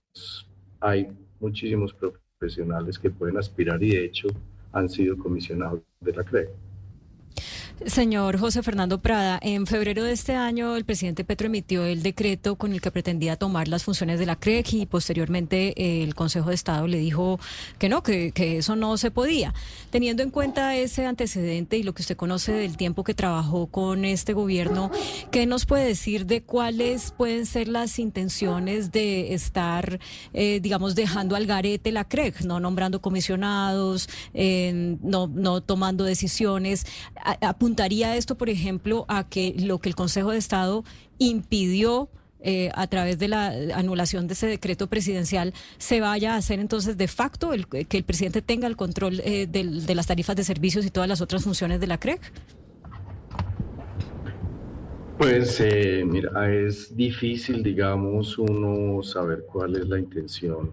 hay 0.80 1.08
muchísimos 1.40 1.94
profesionales 1.94 3.00
que 3.00 3.10
pueden 3.10 3.38
aspirar 3.38 3.82
y 3.82 3.92
de 3.92 4.06
hecho 4.06 4.28
han 4.72 4.90
sido 4.90 5.18
comisionados 5.18 5.82
de 6.02 6.14
la 6.14 6.24
CRE. 6.24 6.50
Señor 7.86 8.40
José 8.40 8.64
Fernando 8.64 9.00
Prada, 9.02 9.38
en 9.42 9.68
febrero 9.68 10.04
de 10.04 10.14
este 10.14 10.34
año 10.34 10.76
el 10.76 10.86
presidente 10.86 11.24
Petro 11.24 11.48
emitió 11.48 11.86
el 11.86 12.04
decreto 12.04 12.56
con 12.56 12.74
el 12.74 12.82
que 12.82 12.90
pretendía 12.90 13.36
tomar 13.36 13.68
las 13.68 13.84
funciones 13.84 14.18
de 14.18 14.26
la 14.26 14.38
CREC 14.38 14.74
y 14.74 14.86
posteriormente 14.86 15.74
eh, 15.76 16.02
el 16.02 16.16
Consejo 16.16 16.50
de 16.50 16.56
Estado 16.56 16.88
le 16.88 16.98
dijo 16.98 17.40
que 17.78 17.90
no, 17.90 18.02
que, 18.02 18.32
eso 18.36 18.76
no 18.76 18.98
se 18.98 19.12
podía. 19.12 19.54
Teniendo 19.90 20.24
en 20.24 20.32
cuenta 20.32 20.76
ese 20.76 21.06
antecedente 21.06 21.78
y 21.78 21.84
lo 21.84 21.94
que 21.94 22.02
usted 22.02 22.16
conoce 22.16 22.54
del 22.54 22.78
tiempo 22.78 23.04
que 23.04 23.14
trabajó 23.14 23.68
con 23.68 24.06
este 24.06 24.34
gobierno, 24.34 24.90
¿qué 25.32 25.46
nos 25.46 25.66
puede 25.66 25.86
decir 25.86 26.26
de 26.26 26.42
cuáles 26.42 27.12
pueden 27.12 27.46
ser 27.46 27.68
las 27.68 28.00
intenciones 28.00 28.92
de 28.92 29.34
estar, 29.34 30.00
eh, 30.34 30.60
digamos, 30.62 30.96
dejando 30.96 31.36
al 31.36 31.46
garete 31.46 31.92
la 31.92 32.06
CREC, 32.06 32.42
no 32.42 32.60
nombrando 32.60 33.02
comisionados, 33.02 34.10
eh, 34.34 34.98
no, 35.02 35.28
no 35.28 35.62
tomando 35.62 36.04
decisiones? 36.04 36.86
A, 37.24 37.54
apuntaría 37.66 38.16
esto, 38.16 38.36
por 38.36 38.50
ejemplo, 38.50 39.06
a 39.08 39.28
que 39.28 39.56
lo 39.58 39.80
que 39.80 39.90
el 39.90 39.96
Consejo 39.96 40.30
de 40.30 40.38
Estado 40.38 40.84
impidió 41.18 42.10
eh, 42.40 42.70
a 42.76 42.86
través 42.86 43.18
de 43.18 43.28
la 43.28 43.48
anulación 43.74 44.28
de 44.28 44.34
ese 44.34 44.46
decreto 44.46 44.86
presidencial 44.86 45.52
se 45.80 46.00
vaya 46.00 46.36
a 46.36 46.38
hacer 46.38 46.60
entonces 46.60 46.96
de 46.96 47.08
facto 47.08 47.54
el, 47.54 47.66
que 47.66 47.98
el 47.98 48.04
presidente 48.04 48.44
tenga 48.44 48.68
el 48.68 48.76
control 48.76 49.20
eh, 49.22 49.48
de 49.48 49.96
las 49.96 50.06
tarifas 50.06 50.36
de 50.36 50.44
servicios 50.44 50.86
y 50.86 50.92
todas 50.92 51.10
las 51.10 51.22
otras 51.22 51.44
funciones 51.44 51.80
de 51.80 51.88
la 51.88 51.98
CREC? 51.98 52.22
Pues 55.18 55.60
eh, 55.60 56.04
mira, 56.06 56.54
es 56.54 56.96
difícil, 56.96 57.64
digamos, 57.64 58.38
uno 58.38 59.02
saber 59.02 59.44
cuál 59.52 59.76
es 59.76 59.88
la 59.88 59.98
intención 59.98 60.72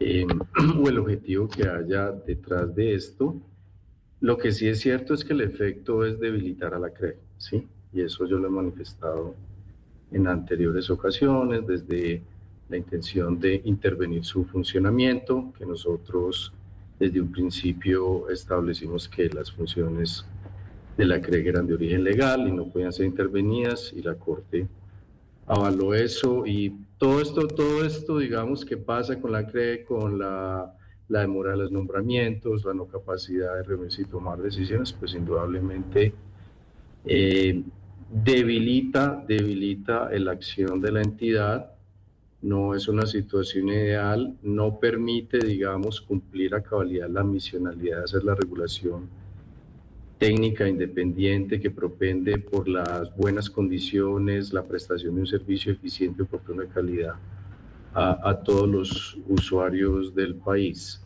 o 0.00 0.88
el 0.88 0.98
objetivo 0.98 1.48
que 1.48 1.68
haya 1.68 2.12
detrás 2.12 2.74
de 2.74 2.94
esto. 2.94 3.36
Lo 4.20 4.36
que 4.36 4.50
sí 4.50 4.66
es 4.66 4.80
cierto 4.80 5.14
es 5.14 5.24
que 5.24 5.32
el 5.32 5.42
efecto 5.42 6.04
es 6.04 6.18
debilitar 6.18 6.74
a 6.74 6.78
la 6.78 6.90
CRE, 6.90 7.18
¿sí? 7.36 7.66
Y 7.92 8.02
eso 8.02 8.26
yo 8.26 8.38
lo 8.38 8.48
he 8.48 8.50
manifestado 8.50 9.34
en 10.10 10.26
anteriores 10.26 10.90
ocasiones, 10.90 11.66
desde 11.66 12.22
la 12.68 12.76
intención 12.76 13.38
de 13.38 13.60
intervenir 13.64 14.24
su 14.24 14.44
funcionamiento, 14.44 15.52
que 15.56 15.64
nosotros 15.64 16.52
desde 16.98 17.20
un 17.20 17.30
principio 17.30 18.28
establecimos 18.28 19.08
que 19.08 19.28
las 19.28 19.52
funciones 19.52 20.24
de 20.96 21.04
la 21.04 21.20
CRE 21.20 21.48
eran 21.48 21.66
de 21.66 21.74
origen 21.74 22.02
legal 22.02 22.48
y 22.48 22.52
no 22.52 22.66
podían 22.66 22.92
ser 22.92 23.06
intervenidas 23.06 23.92
y 23.94 24.02
la 24.02 24.16
Corte 24.16 24.66
avaló 25.46 25.94
eso 25.94 26.44
y 26.44 26.76
todo 26.98 27.20
esto, 27.20 27.46
todo 27.46 27.84
esto, 27.84 28.18
digamos, 28.18 28.64
que 28.64 28.76
pasa 28.76 29.20
con 29.20 29.30
la 29.32 29.46
CRE, 29.46 29.84
con 29.84 30.18
la 30.18 30.74
la 31.08 31.20
demora 31.20 31.52
de 31.52 31.58
los 31.58 31.72
nombramientos, 31.72 32.64
la 32.64 32.74
no 32.74 32.86
capacidad 32.86 33.56
de 33.56 33.62
reunirse 33.62 34.02
y 34.02 34.04
tomar 34.04 34.38
decisiones, 34.38 34.92
pues 34.92 35.14
indudablemente 35.14 36.12
eh, 37.04 37.62
debilita, 38.10 39.24
debilita 39.26 40.10
la 40.10 40.32
acción 40.32 40.80
de 40.80 40.92
la 40.92 41.02
entidad, 41.02 41.72
no 42.42 42.74
es 42.74 42.86
una 42.88 43.06
situación 43.06 43.68
ideal, 43.68 44.36
no 44.42 44.78
permite, 44.78 45.38
digamos, 45.38 46.00
cumplir 46.00 46.54
a 46.54 46.62
cabalidad 46.62 47.08
la 47.08 47.24
misionalidad 47.24 47.98
de 47.98 48.04
hacer 48.04 48.24
la 48.24 48.34
regulación 48.34 49.08
técnica 50.18 50.68
independiente 50.68 51.60
que 51.60 51.70
propende 51.70 52.38
por 52.38 52.68
las 52.68 53.16
buenas 53.16 53.48
condiciones, 53.48 54.52
la 54.52 54.64
prestación 54.64 55.14
de 55.14 55.20
un 55.22 55.26
servicio 55.26 55.72
eficiente, 55.72 56.22
oportuno 56.22 56.62
de 56.62 56.68
calidad 56.68 57.14
a, 57.98 58.40
todos 58.44 58.68
los 58.68 59.18
usuarios 59.28 60.14
del 60.14 60.34
país. 60.36 61.00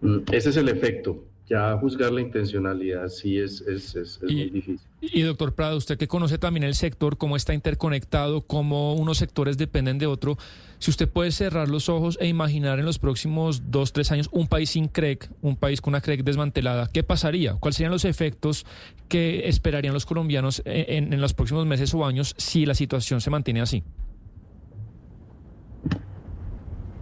Mm, 0.00 0.18
ese 0.32 0.50
es 0.50 0.56
el 0.56 0.68
efecto. 0.68 1.24
Ya 1.48 1.76
juzgar 1.78 2.12
la 2.12 2.20
intencionalidad 2.20 3.08
sí 3.08 3.36
es, 3.36 3.60
es, 3.62 3.96
es, 3.96 4.22
muy 4.22 4.50
difícil. 4.50 4.86
Y 5.00 5.22
doctor 5.22 5.52
Prado, 5.52 5.76
usted 5.76 5.98
que 5.98 6.06
conoce 6.06 6.38
también 6.38 6.62
el 6.62 6.76
sector, 6.76 7.18
cómo 7.18 7.34
está 7.34 7.54
interconectado, 7.54 8.42
cómo 8.42 8.94
unos 8.94 9.18
sectores 9.18 9.58
dependen 9.58 9.98
de 9.98 10.06
otro, 10.06 10.38
si 10.78 10.92
usted 10.92 11.08
puede 11.08 11.32
cerrar 11.32 11.68
los 11.68 11.88
ojos 11.88 12.18
e 12.20 12.28
imaginar 12.28 12.78
en 12.78 12.84
los 12.84 13.00
próximos 13.00 13.72
dos, 13.72 13.92
tres 13.92 14.12
años 14.12 14.28
un 14.30 14.46
país 14.46 14.70
sin 14.70 14.86
CREC, 14.86 15.28
un 15.42 15.56
país 15.56 15.80
con 15.80 15.90
una 15.90 16.00
CREC 16.00 16.22
desmantelada, 16.22 16.88
¿qué 16.92 17.02
pasaría? 17.02 17.54
¿Cuáles 17.54 17.76
serían 17.76 17.90
los 17.90 18.04
efectos 18.04 18.64
que 19.08 19.48
esperarían 19.48 19.92
los 19.92 20.06
colombianos 20.06 20.62
en, 20.64 21.12
en 21.12 21.20
los 21.20 21.34
próximos 21.34 21.66
meses 21.66 21.92
o 21.94 22.06
años 22.06 22.36
si 22.38 22.64
la 22.64 22.74
situación 22.74 23.20
se 23.20 23.30
mantiene 23.30 23.60
así? 23.60 23.82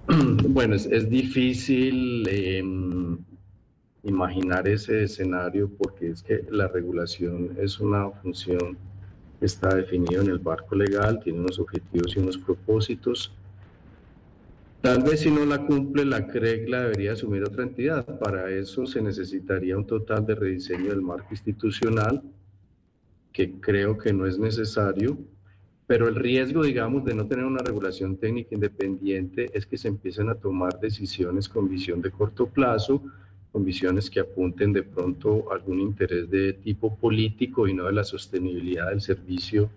Bueno, 0.49 0.75
es, 0.75 1.11
difícil 1.11 2.27
em, 2.29 3.19
imaginar 4.03 4.67
ese 4.67 5.03
escenario 5.03 5.69
porque 5.69 6.11
es 6.11 6.23
que 6.23 6.45
la 6.51 6.69
regulación 6.69 7.57
es 7.61 7.79
una 7.79 8.11
función 8.11 8.79
que 9.39 9.47
está 9.47 9.75
definida 9.75 10.23
en 10.23 10.29
el 10.29 10.39
barco 10.39 10.75
legal, 10.75 11.21
tiene 11.23 11.41
unos 11.41 11.59
objetivos 11.59 12.17
y 12.17 12.21
unos 12.21 12.39
propósitos. 12.39 13.33
Tal 14.81 15.03
vez 15.03 15.21
si 15.21 15.31
no 15.31 15.45
la 15.45 15.67
cumple, 15.67 16.05
la 16.05 16.27
CREC 16.27 16.69
la 16.69 16.83
debería 16.83 17.13
asumir 17.13 17.45
otra 17.45 17.65
entidad. 17.65 18.19
Para 18.19 18.51
eso 18.51 18.87
se 18.87 19.03
necesitaría 19.03 19.77
un 19.77 19.87
total 19.87 20.25
de 20.25 20.35
rediseño 20.35 20.91
del 20.91 21.03
marco 21.03 21.29
institucional, 21.31 22.23
que 23.33 23.61
creo 23.61 23.99
que 23.99 24.13
no 24.13 24.27
es 24.27 24.39
necesario 24.39 25.19
pero 25.89 26.07
el 26.07 26.17
riesgo, 26.17 26.65
digamos, 26.65 27.03
de 27.07 27.15
no 27.15 27.27
tener 27.27 27.47
una 27.47 27.63
regulación 27.63 28.19
técnica 28.19 28.55
independiente 28.55 29.51
es 29.55 29.65
que 29.65 29.79
se 29.79 29.89
empiecen 29.89 30.29
a 30.29 30.35
tomar 30.35 30.79
decisiones 30.79 31.49
con 31.49 31.67
visión 31.67 32.03
de 32.03 32.11
corto 32.11 32.47
plazo, 32.47 33.03
con 33.51 33.65
visiones 33.65 34.11
que 34.11 34.21
apunten 34.21 34.75
de 34.75 34.83
pronto 34.83 35.51
a 35.51 35.55
algún 35.55 35.81
interés 35.81 36.29
de 36.29 36.53
tipo 36.53 36.95
político 36.95 37.67
y 37.67 37.73
no 37.73 37.87
de 37.87 37.95
la 37.95 38.05
sostenibilidad 38.05 38.91
del 38.91 39.01
servicio, 39.01 39.71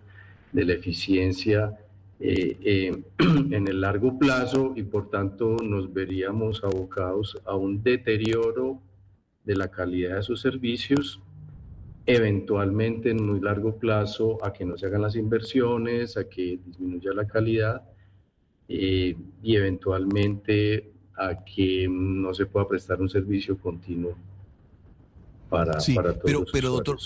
de 0.51 0.65
la 0.65 0.73
eficiencia 0.73 1.77
eh, 2.19 2.57
eh, 2.61 3.03
en 3.17 3.67
el 3.69 3.79
largo 3.79 4.19
plazo 4.19 4.73
y 4.75 4.83
por 4.83 5.09
tanto 5.09 5.55
nos 5.63 5.93
veríamos 5.93 6.61
abocados 6.65 7.41
a 7.45 7.55
un 7.55 7.81
deterioro 7.81 8.81
de 9.45 9.55
la 9.55 9.69
calidad 9.71 10.17
de 10.17 10.23
sus 10.23 10.41
servicios 10.41 11.21
eventualmente 12.05 13.11
en 13.11 13.23
muy 13.23 13.39
largo 13.39 13.75
plazo 13.75 14.43
a 14.43 14.51
que 14.51 14.65
no 14.65 14.77
se 14.77 14.87
hagan 14.87 15.01
las 15.01 15.15
inversiones, 15.15 16.17
a 16.17 16.27
que 16.27 16.59
disminuya 16.65 17.13
la 17.13 17.27
calidad 17.27 17.83
eh, 18.67 19.15
y 19.43 19.55
eventualmente 19.55 20.91
a 21.15 21.43
que 21.43 21.87
no 21.89 22.33
se 22.33 22.45
pueda 22.45 22.67
prestar 22.67 23.01
un 23.01 23.09
servicio 23.09 23.57
continuo 23.57 24.15
para, 25.49 25.73
para 25.93 26.13
todos 26.13 26.23
pero, 26.23 26.45
pero 26.51 26.69
doctor, 26.69 26.97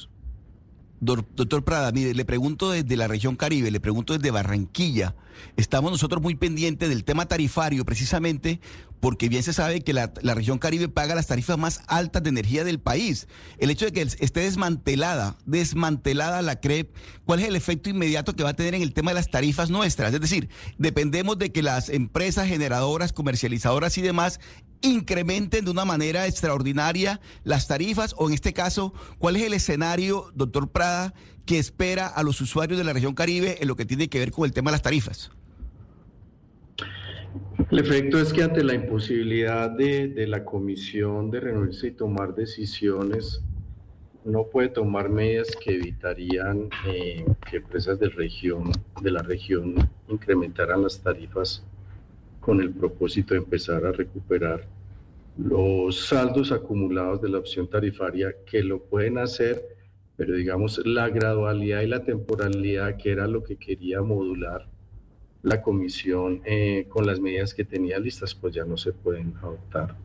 Doctor 1.02 1.64
Prada, 1.64 1.92
mire, 1.92 2.14
le 2.14 2.26
pregunto 2.26 2.72
desde 2.72 2.96
la 2.96 3.08
región 3.08 3.36
Caribe, 3.36 3.70
le 3.70 3.80
pregunto 3.80 4.14
desde 4.14 4.32
Barranquilla. 4.32 5.16
Estamos 5.58 5.92
nosotros 5.92 6.22
muy 6.22 6.36
pendientes 6.36 6.90
del 6.90 7.04
tema 7.04 7.28
tarifario, 7.28 7.86
precisamente 7.86 8.62
porque 9.00 9.30
bien 9.30 9.44
se 9.44 9.54
sabe 9.54 9.82
que 9.82 9.94
la, 9.94 10.12
región 10.36 10.58
Caribe 10.58 10.90
paga 10.90 11.16
las 11.16 11.28
tarifas 11.28 11.58
más 11.58 11.82
altas 11.88 12.24
de 12.24 12.30
energía 12.30 12.64
del 12.64 12.80
país. 12.80 13.28
El 13.58 13.70
hecho 13.70 13.86
de 13.86 13.92
que 13.92 14.02
esté 14.02 14.42
desmantelada, 14.42 15.38
desmantelada 15.46 16.42
la 16.42 16.60
CREP, 16.60 16.96
¿cuál 17.26 17.40
es 17.40 17.48
el 17.48 17.56
efecto 17.56 17.90
inmediato 17.90 18.36
que 18.36 18.44
va 18.44 18.50
a 18.50 18.56
tener 18.56 18.76
en 18.76 18.82
el 18.82 18.94
tema 18.94 19.12
de 19.12 19.16
las 19.16 19.30
tarifas 19.30 19.70
nuestras? 19.70 20.14
Es 20.14 20.22
decir, 20.22 20.50
dependemos 20.78 21.38
de 21.38 21.52
que 21.52 21.62
las 21.62 21.90
empresas 21.90 22.48
generadoras, 22.48 23.14
comercializadoras 23.14 23.98
y 23.98 24.02
demás 24.02 24.40
incrementen 24.82 25.66
de 25.66 25.72
una 25.72 25.86
manera 25.86 26.28
extraordinaria 26.28 27.20
las 27.44 27.68
tarifas 27.68 28.14
o 28.18 28.28
en 28.28 28.34
este 28.34 28.54
caso, 28.54 28.94
¿cuál 29.18 29.36
es 29.36 29.44
el 29.44 29.54
escenario, 29.54 30.32
doctor 30.36 30.72
Prada, 30.72 31.14
que 31.46 31.60
espera 31.60 32.08
a 32.08 32.24
los 32.24 32.42
usuarios 32.42 32.78
de 32.78 32.84
la 32.84 32.94
región 32.94 33.14
Caribe 33.14 33.58
en 33.62 33.68
lo 33.68 33.76
que 33.76 33.86
tiene 33.86 34.10
que 34.10 34.20
ver 34.20 34.32
con 34.32 34.46
el 34.46 34.54
tema 34.54 34.72
de 34.72 34.76
las 34.76 34.82
tarifas? 34.82 35.32
El 37.72 37.80
efecto 37.80 38.20
es 38.20 38.32
que 38.32 38.44
ante 38.44 38.64
la 38.64 38.74
imposibilidad 38.74 39.70
de, 39.70 40.28
la 40.28 40.46
comisión 40.46 41.32
de 41.32 41.40
reunirse 41.40 41.88
y 41.88 41.92
tomar 41.92 42.36
decisiones, 42.36 43.42
no 44.24 44.46
puede 44.46 44.70
tomar 44.70 45.10
medidas 45.10 45.50
que 45.64 45.76
evitarían 45.76 46.70
eh, 46.88 47.26
que 47.50 47.58
empresas 47.58 48.00
de, 48.00 48.10
región, 48.10 48.72
de 49.02 49.12
la 49.12 49.22
región 49.22 49.76
incrementaran 50.08 50.84
las 50.84 51.02
tarifas 51.02 51.64
con 52.40 52.62
el 52.62 52.72
propósito 52.72 53.34
de 53.34 53.40
empezar 53.40 53.86
a 53.86 53.92
recuperar 53.92 54.68
los 55.38 56.08
saldos 56.08 56.52
acumulados 56.52 57.22
de 57.22 57.30
la 57.30 57.40
opción 57.40 57.70
tarifaria 57.70 58.34
que 58.46 58.64
lo 58.64 58.84
pueden 58.84 59.18
hacer, 59.18 59.62
pero 60.16 60.36
digamos 60.36 60.82
la 60.86 61.10
gradualidad 61.10 61.82
y 61.82 61.88
la 61.88 62.04
temporalidad 62.04 62.98
que 62.98 63.12
era 63.12 63.28
lo 63.28 63.44
que 63.44 63.58
quería 63.58 64.02
modular 64.02 64.68
la 65.46 65.62
comisión 65.62 66.42
eh, 66.44 66.88
con 66.90 67.06
las 67.06 67.20
medidas 67.20 67.54
que 67.54 67.64
tenía 67.64 68.00
listas, 68.00 68.34
pues 68.34 68.56
ya 68.56 68.66
no 68.66 68.78
se 68.78 68.92
pueden 68.92 69.36
adoptar. 69.38 69.96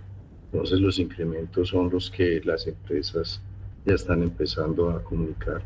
Entonces 0.52 0.80
los 0.80 0.99
incrementos 0.99 1.70
son 1.70 1.90
los 1.90 2.11
que 2.11 2.42
las 2.44 2.66
empresas 2.66 3.40
ya 3.87 3.94
están 3.94 4.23
empezando 4.23 4.90
a 4.90 5.02
comunicar. 5.02 5.62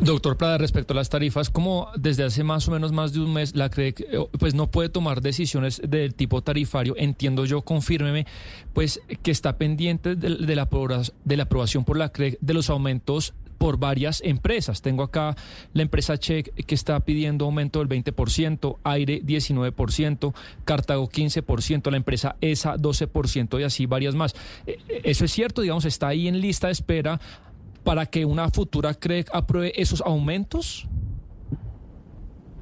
Doctor 0.00 0.38
Prada, 0.38 0.56
respecto 0.56 0.94
a 0.94 0.96
las 0.96 1.10
tarifas, 1.10 1.50
como 1.50 1.88
desde 1.96 2.24
hace 2.24 2.42
más 2.42 2.66
o 2.66 2.70
menos 2.72 2.90
más 2.90 3.12
de 3.12 3.20
un 3.20 3.34
mes 3.34 3.54
la 3.54 3.68
CREC 3.68 4.00
eh, 4.00 4.26
pues 4.38 4.54
no 4.54 4.70
puede 4.70 4.88
tomar 4.88 5.20
decisiones 5.20 5.82
del 5.86 6.14
tipo 6.14 6.42
tarifario, 6.42 6.94
entiendo 6.96 7.44
yo, 7.44 7.62
confírmeme, 7.62 8.26
pues 8.72 9.02
que 9.22 9.30
está 9.30 9.58
pendiente 9.58 10.16
de, 10.16 10.30
la, 10.30 10.68
de 11.24 11.36
la 11.36 11.42
aprobación 11.42 11.84
por 11.84 11.98
la 11.98 12.08
CREC 12.08 12.38
de 12.40 12.54
los 12.54 12.70
aumentos 12.70 13.34
por 13.64 13.78
varias 13.78 14.20
empresas. 14.22 14.82
Tengo 14.82 15.02
acá 15.02 15.34
la 15.72 15.80
empresa 15.80 16.18
Check 16.18 16.52
que 16.66 16.74
está 16.74 17.00
pidiendo 17.00 17.46
aumento 17.46 17.78
del 17.78 17.88
20%, 17.88 18.76
Aire 18.84 19.22
19%, 19.22 20.34
Cartago 20.66 21.08
15%, 21.08 21.90
la 21.90 21.96
empresa 21.96 22.36
ESA 22.42 22.76
12% 22.76 23.58
y 23.58 23.62
así 23.62 23.86
varias 23.86 24.14
más. 24.14 24.34
Eh, 24.66 24.76
eh, 24.86 25.00
eso 25.04 25.24
es 25.24 25.30
cierto, 25.30 25.62
digamos, 25.62 25.86
está 25.86 26.08
ahí 26.08 26.28
en 26.28 26.42
lista 26.42 26.66
de 26.66 26.74
espera 26.74 27.18
para 27.84 28.04
que 28.04 28.26
una 28.26 28.50
futura 28.50 28.92
CREC 28.92 29.30
apruebe 29.32 29.72
esos 29.80 30.02
aumentos? 30.02 30.86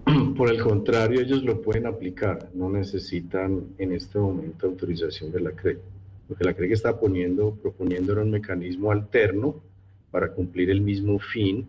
Por 0.36 0.50
el 0.50 0.62
contrario, 0.62 1.20
ellos 1.20 1.42
lo 1.42 1.60
pueden 1.62 1.86
aplicar, 1.86 2.48
no 2.54 2.70
necesitan 2.70 3.60
en 3.78 3.90
este 3.90 4.20
momento 4.20 4.68
autorización 4.68 5.32
de 5.32 5.40
la 5.40 5.50
CREC. 5.50 5.80
Lo 6.28 6.36
que 6.36 6.44
la 6.44 6.54
CREC 6.54 6.70
está 6.70 7.00
poniendo, 7.00 7.56
proponiendo 7.56 8.12
era 8.12 8.22
un 8.22 8.30
mecanismo 8.30 8.92
alterno 8.92 9.71
para 10.12 10.30
cumplir 10.30 10.70
el 10.70 10.80
mismo 10.80 11.18
fin 11.18 11.66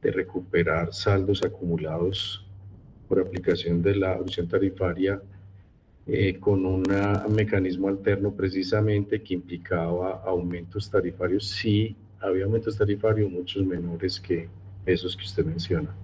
de 0.00 0.10
recuperar 0.10 0.94
saldos 0.94 1.42
acumulados 1.44 2.46
por 3.06 3.20
aplicación 3.20 3.82
de 3.82 3.96
la 3.96 4.14
opción 4.14 4.48
tarifaria 4.48 5.20
eh, 6.06 6.38
con 6.38 6.64
un 6.64 6.84
mecanismo 7.30 7.88
alterno 7.88 8.32
precisamente 8.32 9.22
que 9.22 9.34
implicaba 9.34 10.22
aumentos 10.24 10.90
tarifarios 10.90 11.48
si 11.48 11.96
había 12.20 12.44
aumentos 12.44 12.78
tarifarios 12.78 13.30
muchos 13.30 13.66
menores 13.66 14.20
que 14.20 14.48
esos 14.86 15.16
que 15.16 15.24
usted 15.24 15.44
menciona. 15.44 15.94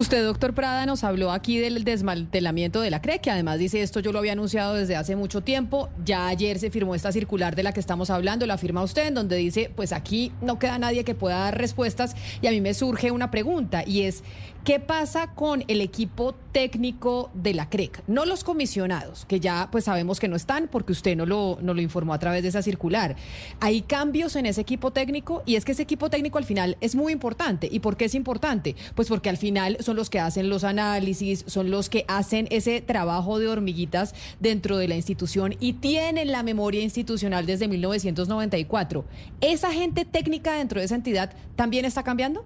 Usted, 0.00 0.24
doctor 0.24 0.54
Prada, 0.54 0.86
nos 0.86 1.04
habló 1.04 1.30
aquí 1.30 1.58
del 1.58 1.84
desmantelamiento 1.84 2.80
de 2.80 2.88
la 2.88 3.02
CRE, 3.02 3.18
que 3.18 3.30
además 3.30 3.58
dice 3.58 3.82
esto 3.82 4.00
yo 4.00 4.12
lo 4.12 4.18
había 4.18 4.32
anunciado 4.32 4.72
desde 4.72 4.96
hace 4.96 5.14
mucho 5.14 5.42
tiempo. 5.42 5.90
Ya 6.06 6.26
ayer 6.26 6.58
se 6.58 6.70
firmó 6.70 6.94
esta 6.94 7.12
circular 7.12 7.54
de 7.54 7.64
la 7.64 7.74
que 7.74 7.80
estamos 7.80 8.08
hablando, 8.08 8.46
la 8.46 8.56
firma 8.56 8.82
usted, 8.82 9.08
en 9.08 9.14
donde 9.14 9.36
dice, 9.36 9.70
pues 9.76 9.92
aquí 9.92 10.32
no 10.40 10.58
queda 10.58 10.78
nadie 10.78 11.04
que 11.04 11.14
pueda 11.14 11.40
dar 11.40 11.58
respuestas. 11.58 12.16
Y 12.40 12.46
a 12.46 12.50
mí 12.50 12.62
me 12.62 12.72
surge 12.72 13.10
una 13.10 13.30
pregunta, 13.30 13.84
y 13.86 14.04
es, 14.04 14.24
¿qué 14.64 14.80
pasa 14.80 15.34
con 15.34 15.64
el 15.68 15.82
equipo 15.82 16.34
técnico 16.52 17.30
de 17.34 17.52
la 17.52 17.68
CREC? 17.68 18.02
No 18.06 18.24
los 18.24 18.42
comisionados, 18.42 19.26
que 19.26 19.38
ya 19.38 19.68
pues 19.70 19.84
sabemos 19.84 20.18
que 20.18 20.28
no 20.28 20.36
están 20.36 20.68
porque 20.68 20.92
usted 20.92 21.14
no 21.14 21.26
lo, 21.26 21.58
no 21.60 21.74
lo 21.74 21.82
informó 21.82 22.14
a 22.14 22.18
través 22.18 22.42
de 22.42 22.48
esa 22.48 22.62
circular. 22.62 23.16
Hay 23.60 23.82
cambios 23.82 24.34
en 24.36 24.46
ese 24.46 24.62
equipo 24.62 24.92
técnico 24.92 25.42
y 25.44 25.56
es 25.56 25.66
que 25.66 25.72
ese 25.72 25.82
equipo 25.82 26.08
técnico 26.08 26.38
al 26.38 26.44
final 26.44 26.78
es 26.80 26.94
muy 26.94 27.12
importante. 27.12 27.68
¿Y 27.70 27.80
por 27.80 27.98
qué 27.98 28.06
es 28.06 28.14
importante? 28.14 28.76
Pues 28.94 29.08
porque 29.08 29.28
al 29.28 29.36
final 29.36 29.76
son 29.80 29.89
los 29.96 30.10
que 30.10 30.20
hacen 30.20 30.48
los 30.48 30.64
análisis, 30.64 31.44
son 31.46 31.70
los 31.70 31.88
que 31.88 32.04
hacen 32.08 32.46
ese 32.50 32.80
trabajo 32.80 33.38
de 33.38 33.48
hormiguitas 33.48 34.14
dentro 34.40 34.76
de 34.76 34.88
la 34.88 34.96
institución 34.96 35.54
y 35.60 35.74
tienen 35.74 36.32
la 36.32 36.42
memoria 36.42 36.82
institucional 36.82 37.46
desde 37.46 37.68
1994. 37.68 39.04
¿Esa 39.40 39.72
gente 39.72 40.04
técnica 40.04 40.54
dentro 40.54 40.80
de 40.80 40.86
esa 40.86 40.94
entidad 40.94 41.34
también 41.56 41.84
está 41.84 42.02
cambiando? 42.02 42.44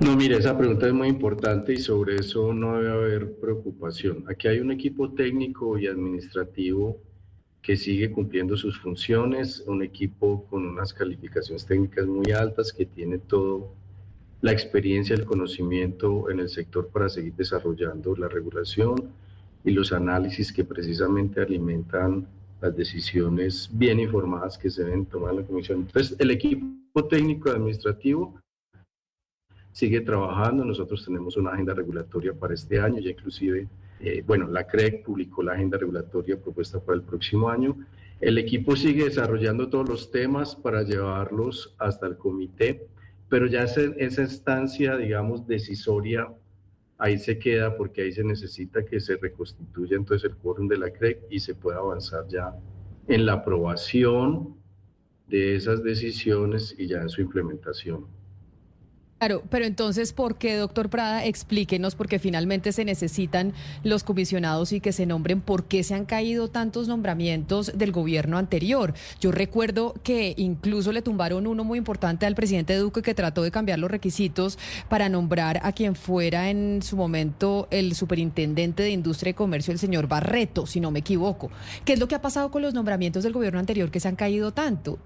No, 0.00 0.16
mire, 0.16 0.36
esa 0.36 0.58
pregunta 0.58 0.86
es 0.86 0.92
muy 0.92 1.08
importante 1.08 1.72
y 1.72 1.78
sobre 1.78 2.16
eso 2.16 2.52
no 2.52 2.76
debe 2.76 2.90
haber 2.90 3.36
preocupación. 3.36 4.24
Aquí 4.28 4.48
hay 4.48 4.58
un 4.58 4.72
equipo 4.72 5.10
técnico 5.12 5.78
y 5.78 5.86
administrativo 5.86 7.00
que 7.62 7.76
sigue 7.76 8.10
cumpliendo 8.10 8.56
sus 8.56 8.78
funciones, 8.78 9.64
un 9.66 9.82
equipo 9.82 10.44
con 10.50 10.66
unas 10.66 10.92
calificaciones 10.92 11.64
técnicas 11.64 12.06
muy 12.06 12.32
altas 12.32 12.72
que 12.72 12.84
tiene 12.84 13.18
todo 13.18 13.72
la 14.44 14.52
experiencia, 14.52 15.16
el 15.16 15.24
conocimiento 15.24 16.28
en 16.28 16.38
el 16.38 16.50
sector 16.50 16.88
para 16.88 17.08
seguir 17.08 17.32
desarrollando 17.34 18.14
la 18.14 18.28
regulación 18.28 19.08
y 19.64 19.70
los 19.70 19.90
análisis 19.90 20.52
que 20.52 20.64
precisamente 20.64 21.40
alimentan 21.40 22.28
las 22.60 22.76
decisiones 22.76 23.70
bien 23.72 24.00
informadas 24.00 24.58
que 24.58 24.68
se 24.68 24.84
deben 24.84 25.06
tomar 25.06 25.30
en 25.30 25.40
la 25.40 25.46
comisión. 25.46 25.78
Entonces, 25.78 26.14
el 26.20 26.30
equipo 26.30 27.06
técnico 27.08 27.48
administrativo 27.48 28.38
sigue 29.72 30.02
trabajando. 30.02 30.62
Nosotros 30.62 31.02
tenemos 31.06 31.38
una 31.38 31.52
agenda 31.52 31.72
regulatoria 31.72 32.34
para 32.34 32.52
este 32.52 32.78
año, 32.78 33.00
ya 33.00 33.12
inclusive, 33.12 33.66
eh, 34.00 34.22
bueno, 34.26 34.46
la 34.46 34.66
CREC 34.66 35.06
publicó 35.06 35.42
la 35.42 35.54
agenda 35.54 35.78
regulatoria 35.78 36.38
propuesta 36.38 36.80
para 36.80 36.96
el 36.96 37.02
próximo 37.02 37.48
año. 37.48 37.78
El 38.20 38.36
equipo 38.36 38.76
sigue 38.76 39.04
desarrollando 39.04 39.70
todos 39.70 39.88
los 39.88 40.10
temas 40.10 40.54
para 40.54 40.82
llevarlos 40.82 41.74
hasta 41.78 42.06
el 42.06 42.18
comité 42.18 42.88
pero 43.34 43.48
ya 43.48 43.64
esa, 43.64 43.80
esa 43.96 44.22
instancia, 44.22 44.96
digamos, 44.96 45.44
decisoria, 45.44 46.32
ahí 46.98 47.18
se 47.18 47.36
queda 47.36 47.76
porque 47.76 48.02
ahí 48.02 48.12
se 48.12 48.22
necesita 48.22 48.84
que 48.84 49.00
se 49.00 49.16
reconstituya 49.16 49.96
entonces 49.96 50.30
el 50.30 50.36
quórum 50.36 50.68
de 50.68 50.78
la 50.78 50.92
CREC 50.92 51.24
y 51.30 51.40
se 51.40 51.52
pueda 51.52 51.78
avanzar 51.78 52.28
ya 52.28 52.54
en 53.08 53.26
la 53.26 53.32
aprobación 53.32 54.54
de 55.26 55.56
esas 55.56 55.82
decisiones 55.82 56.76
y 56.78 56.86
ya 56.86 57.02
en 57.02 57.08
su 57.08 57.22
implementación. 57.22 58.06
Claro, 59.24 59.42
pero 59.48 59.64
entonces, 59.64 60.12
¿por 60.12 60.36
qué, 60.36 60.54
doctor 60.54 60.90
Prada? 60.90 61.24
Explíquenos, 61.24 61.94
porque 61.94 62.18
finalmente 62.18 62.72
se 62.72 62.84
necesitan 62.84 63.54
los 63.82 64.04
comisionados 64.04 64.74
y 64.74 64.80
que 64.80 64.92
se 64.92 65.06
nombren, 65.06 65.40
¿por 65.40 65.64
qué 65.64 65.82
se 65.82 65.94
han 65.94 66.04
caído 66.04 66.48
tantos 66.48 66.88
nombramientos 66.88 67.72
del 67.74 67.90
gobierno 67.90 68.36
anterior? 68.36 68.92
Yo 69.22 69.32
recuerdo 69.32 69.94
que 70.02 70.34
incluso 70.36 70.92
le 70.92 71.00
tumbaron 71.00 71.46
uno 71.46 71.64
muy 71.64 71.78
importante 71.78 72.26
al 72.26 72.34
presidente 72.34 72.76
Duque 72.76 73.00
que 73.00 73.14
trató 73.14 73.42
de 73.42 73.50
cambiar 73.50 73.78
los 73.78 73.90
requisitos 73.90 74.58
para 74.90 75.08
nombrar 75.08 75.58
a 75.62 75.72
quien 75.72 75.96
fuera 75.96 76.50
en 76.50 76.82
su 76.82 76.94
momento 76.94 77.66
el 77.70 77.94
superintendente 77.94 78.82
de 78.82 78.90
Industria 78.90 79.30
y 79.30 79.34
Comercio, 79.34 79.72
el 79.72 79.78
señor 79.78 80.06
Barreto, 80.06 80.66
si 80.66 80.80
no 80.80 80.90
me 80.90 80.98
equivoco. 80.98 81.50
¿Qué 81.86 81.94
es 81.94 81.98
lo 81.98 82.08
que 82.08 82.14
ha 82.14 82.20
pasado 82.20 82.50
con 82.50 82.60
los 82.60 82.74
nombramientos 82.74 83.22
del 83.22 83.32
gobierno 83.32 83.58
anterior 83.58 83.90
que 83.90 84.00
se 84.00 84.08
han 84.08 84.16
caído 84.16 84.52
tanto? 84.52 84.98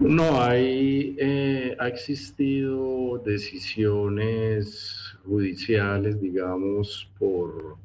No, 0.00 0.40
hay, 0.40 1.14
eh, 1.18 1.76
ha 1.78 1.86
existido 1.86 3.18
decisiones 3.22 5.14
judiciales, 5.26 6.18
digamos, 6.18 7.12
por, 7.18 7.76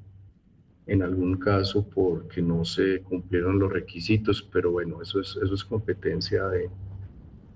en 0.87 1.03
algún 1.03 1.35
caso, 1.35 1.85
porque 1.93 2.41
no 2.41 2.63
se 2.63 3.01
cumplieron 3.01 3.59
los 3.59 3.69
requisitos, 3.71 4.41
pero 4.41 4.71
bueno, 4.71 5.01
eso 5.01 5.19
es, 5.19 5.37
eso 5.43 5.53
es 5.53 5.65
competencia 5.65 6.47
de, 6.47 6.69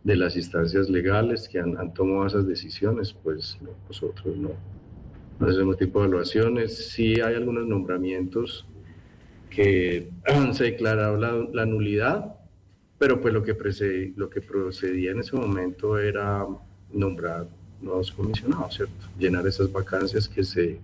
de 0.04 0.16
las 0.18 0.36
instancias 0.36 0.90
legales 0.90 1.48
que 1.48 1.60
han, 1.60 1.94
tomado 1.94 2.28
esas 2.28 2.46
decisiones, 2.46 3.14
pues 3.14 3.58
nosotros 3.88 4.36
no, 4.36 4.52
no 5.40 5.48
hacemos 5.48 5.78
tipo 5.78 6.00
de 6.00 6.08
evaluaciones. 6.08 6.90
Sí 6.90 7.22
hay 7.22 7.36
algunos 7.36 7.66
nombramientos 7.66 8.68
que 9.50 10.10
se 10.52 10.64
declarado 10.66 11.18
la, 11.18 11.48
la 11.54 11.66
nulidad, 11.66 12.39
pero 13.00 13.22
pues 13.22 13.34
lo 13.34 13.42
que, 13.42 14.14
lo 14.16 14.30
que 14.30 14.42
procedía 14.42 15.12
en 15.12 15.20
ese 15.20 15.36
momento 15.36 15.98
era 15.98 16.46
nombrar 16.92 17.48
nuevos 17.82 18.12
comisionados, 18.12 18.76
¿cierto? 18.76 19.08
Llenar 19.18 19.48
esas 19.48 19.72
vacancias 19.72 20.28
que 20.28 20.44
se 20.44 20.78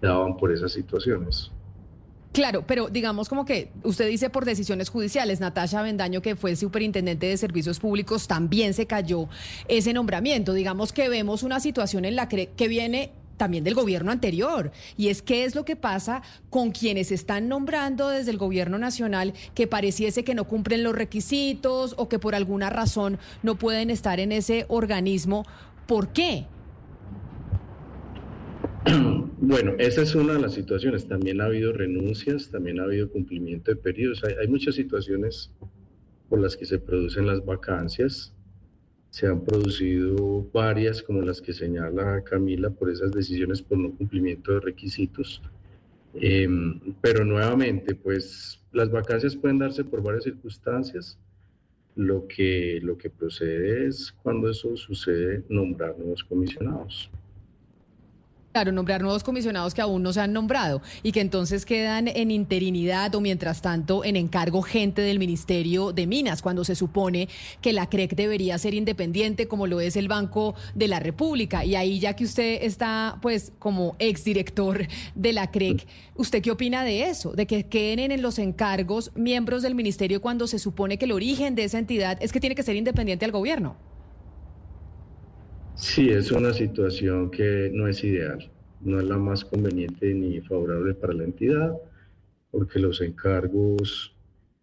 daban 0.00 0.38
por 0.38 0.50
esas 0.50 0.72
situaciones. 0.72 1.50
Claro, 2.32 2.64
pero 2.66 2.88
digamos 2.88 3.28
como 3.28 3.44
que 3.44 3.70
usted 3.84 4.08
dice 4.08 4.30
por 4.30 4.44
decisiones 4.44 4.88
judiciales, 4.88 5.38
Natasha 5.38 5.82
Bendaño, 5.82 6.22
que 6.22 6.34
fue 6.34 6.56
superintendente 6.56 7.26
de 7.26 7.36
servicios 7.36 7.78
públicos, 7.78 8.26
también 8.26 8.74
se 8.74 8.86
cayó 8.86 9.28
ese 9.68 9.92
nombramiento. 9.92 10.54
Digamos 10.54 10.92
que 10.92 11.08
vemos 11.08 11.42
una 11.42 11.60
situación 11.60 12.06
en 12.06 12.16
la 12.16 12.28
que 12.28 12.68
viene 12.68 13.12
también 13.36 13.64
del 13.64 13.74
gobierno 13.74 14.12
anterior. 14.12 14.72
Y 14.96 15.08
es 15.08 15.22
qué 15.22 15.44
es 15.44 15.54
lo 15.54 15.64
que 15.64 15.76
pasa 15.76 16.22
con 16.50 16.70
quienes 16.70 17.12
están 17.12 17.48
nombrando 17.48 18.08
desde 18.08 18.30
el 18.30 18.38
gobierno 18.38 18.78
nacional 18.78 19.34
que 19.54 19.66
pareciese 19.66 20.24
que 20.24 20.34
no 20.34 20.44
cumplen 20.44 20.82
los 20.82 20.94
requisitos 20.94 21.94
o 21.98 22.08
que 22.08 22.18
por 22.18 22.34
alguna 22.34 22.70
razón 22.70 23.18
no 23.42 23.56
pueden 23.56 23.90
estar 23.90 24.20
en 24.20 24.32
ese 24.32 24.66
organismo. 24.68 25.44
¿Por 25.86 26.08
qué? 26.08 26.46
Bueno, 29.46 29.74
esa 29.78 30.00
es 30.00 30.14
una 30.14 30.32
de 30.34 30.40
las 30.40 30.54
situaciones. 30.54 31.06
También 31.06 31.42
ha 31.42 31.44
habido 31.44 31.74
renuncias, 31.74 32.50
también 32.50 32.80
ha 32.80 32.84
habido 32.84 33.10
cumplimiento 33.10 33.70
de 33.70 33.76
periodos. 33.76 34.24
Hay, 34.24 34.36
hay 34.40 34.48
muchas 34.48 34.74
situaciones 34.74 35.50
por 36.30 36.40
las 36.40 36.56
que 36.56 36.64
se 36.64 36.78
producen 36.78 37.26
las 37.26 37.44
vacancias 37.44 38.34
se 39.14 39.28
han 39.28 39.44
producido 39.44 40.44
varias, 40.52 41.00
como 41.00 41.22
las 41.22 41.40
que 41.40 41.52
señala 41.52 42.24
Camila, 42.24 42.68
por 42.70 42.90
esas 42.90 43.12
decisiones 43.12 43.62
por 43.62 43.78
no 43.78 43.92
cumplimiento 43.92 44.54
de 44.54 44.58
requisitos. 44.58 45.40
Em, 46.14 46.80
pero 47.00 47.24
nuevamente, 47.24 47.94
pues 47.94 48.60
las 48.72 48.90
vacancias 48.90 49.36
pueden 49.36 49.60
darse 49.60 49.84
por 49.84 50.02
varias 50.02 50.24
circunstancias. 50.24 51.16
Lo 51.94 52.26
que, 52.26 52.80
lo 52.82 52.98
que 52.98 53.08
procede 53.08 53.86
es, 53.86 54.10
cuando 54.20 54.50
eso 54.50 54.76
sucede, 54.76 55.44
nombrar 55.48 55.96
nuevos 55.96 56.24
comisionados. 56.24 57.08
Claro, 58.54 58.70
nombrar 58.70 59.02
nuevos 59.02 59.24
comisionados 59.24 59.74
que 59.74 59.82
aún 59.82 60.04
no 60.04 60.12
se 60.12 60.20
han 60.20 60.32
nombrado 60.32 60.80
y 61.02 61.10
que 61.10 61.20
entonces 61.20 61.66
quedan 61.66 62.06
en 62.06 62.30
interinidad 62.30 63.12
o 63.16 63.20
mientras 63.20 63.60
tanto 63.60 64.04
en 64.04 64.14
encargo 64.14 64.62
gente 64.62 65.02
del 65.02 65.18
Ministerio 65.18 65.92
de 65.92 66.06
Minas, 66.06 66.40
cuando 66.40 66.62
se 66.62 66.76
supone 66.76 67.28
que 67.60 67.72
la 67.72 67.88
CREC 67.88 68.14
debería 68.14 68.56
ser 68.58 68.74
independiente 68.74 69.48
como 69.48 69.66
lo 69.66 69.80
es 69.80 69.96
el 69.96 70.06
Banco 70.06 70.54
de 70.76 70.86
la 70.86 71.00
República. 71.00 71.64
Y 71.64 71.74
ahí 71.74 71.98
ya 71.98 72.14
que 72.14 72.22
usted 72.22 72.60
está 72.62 73.18
pues 73.20 73.50
como 73.58 73.96
exdirector 73.98 74.86
de 75.16 75.32
la 75.32 75.50
CREC, 75.50 75.84
¿usted 76.14 76.40
qué 76.40 76.52
opina 76.52 76.84
de 76.84 77.08
eso? 77.08 77.32
De 77.32 77.48
que 77.48 77.66
queden 77.66 78.12
en 78.12 78.22
los 78.22 78.38
encargos 78.38 79.10
miembros 79.16 79.64
del 79.64 79.74
ministerio 79.74 80.22
cuando 80.22 80.46
se 80.46 80.60
supone 80.60 80.96
que 80.96 81.06
el 81.06 81.12
origen 81.12 81.56
de 81.56 81.64
esa 81.64 81.80
entidad 81.80 82.18
es 82.20 82.30
que 82.30 82.38
tiene 82.38 82.54
que 82.54 82.62
ser 82.62 82.76
independiente 82.76 83.24
al 83.24 83.32
gobierno. 83.32 83.93
Sí, 85.74 86.08
es 86.08 86.30
una 86.30 86.52
situación 86.52 87.30
que 87.30 87.70
no 87.72 87.88
es 87.88 88.04
ideal, 88.04 88.48
no 88.80 89.00
es 89.00 89.06
la 89.06 89.18
más 89.18 89.44
conveniente 89.44 90.14
ni 90.14 90.40
favorable 90.40 90.94
para 90.94 91.14
la 91.14 91.24
entidad, 91.24 91.76
porque 92.50 92.78
los 92.78 93.00
encargos, 93.00 94.14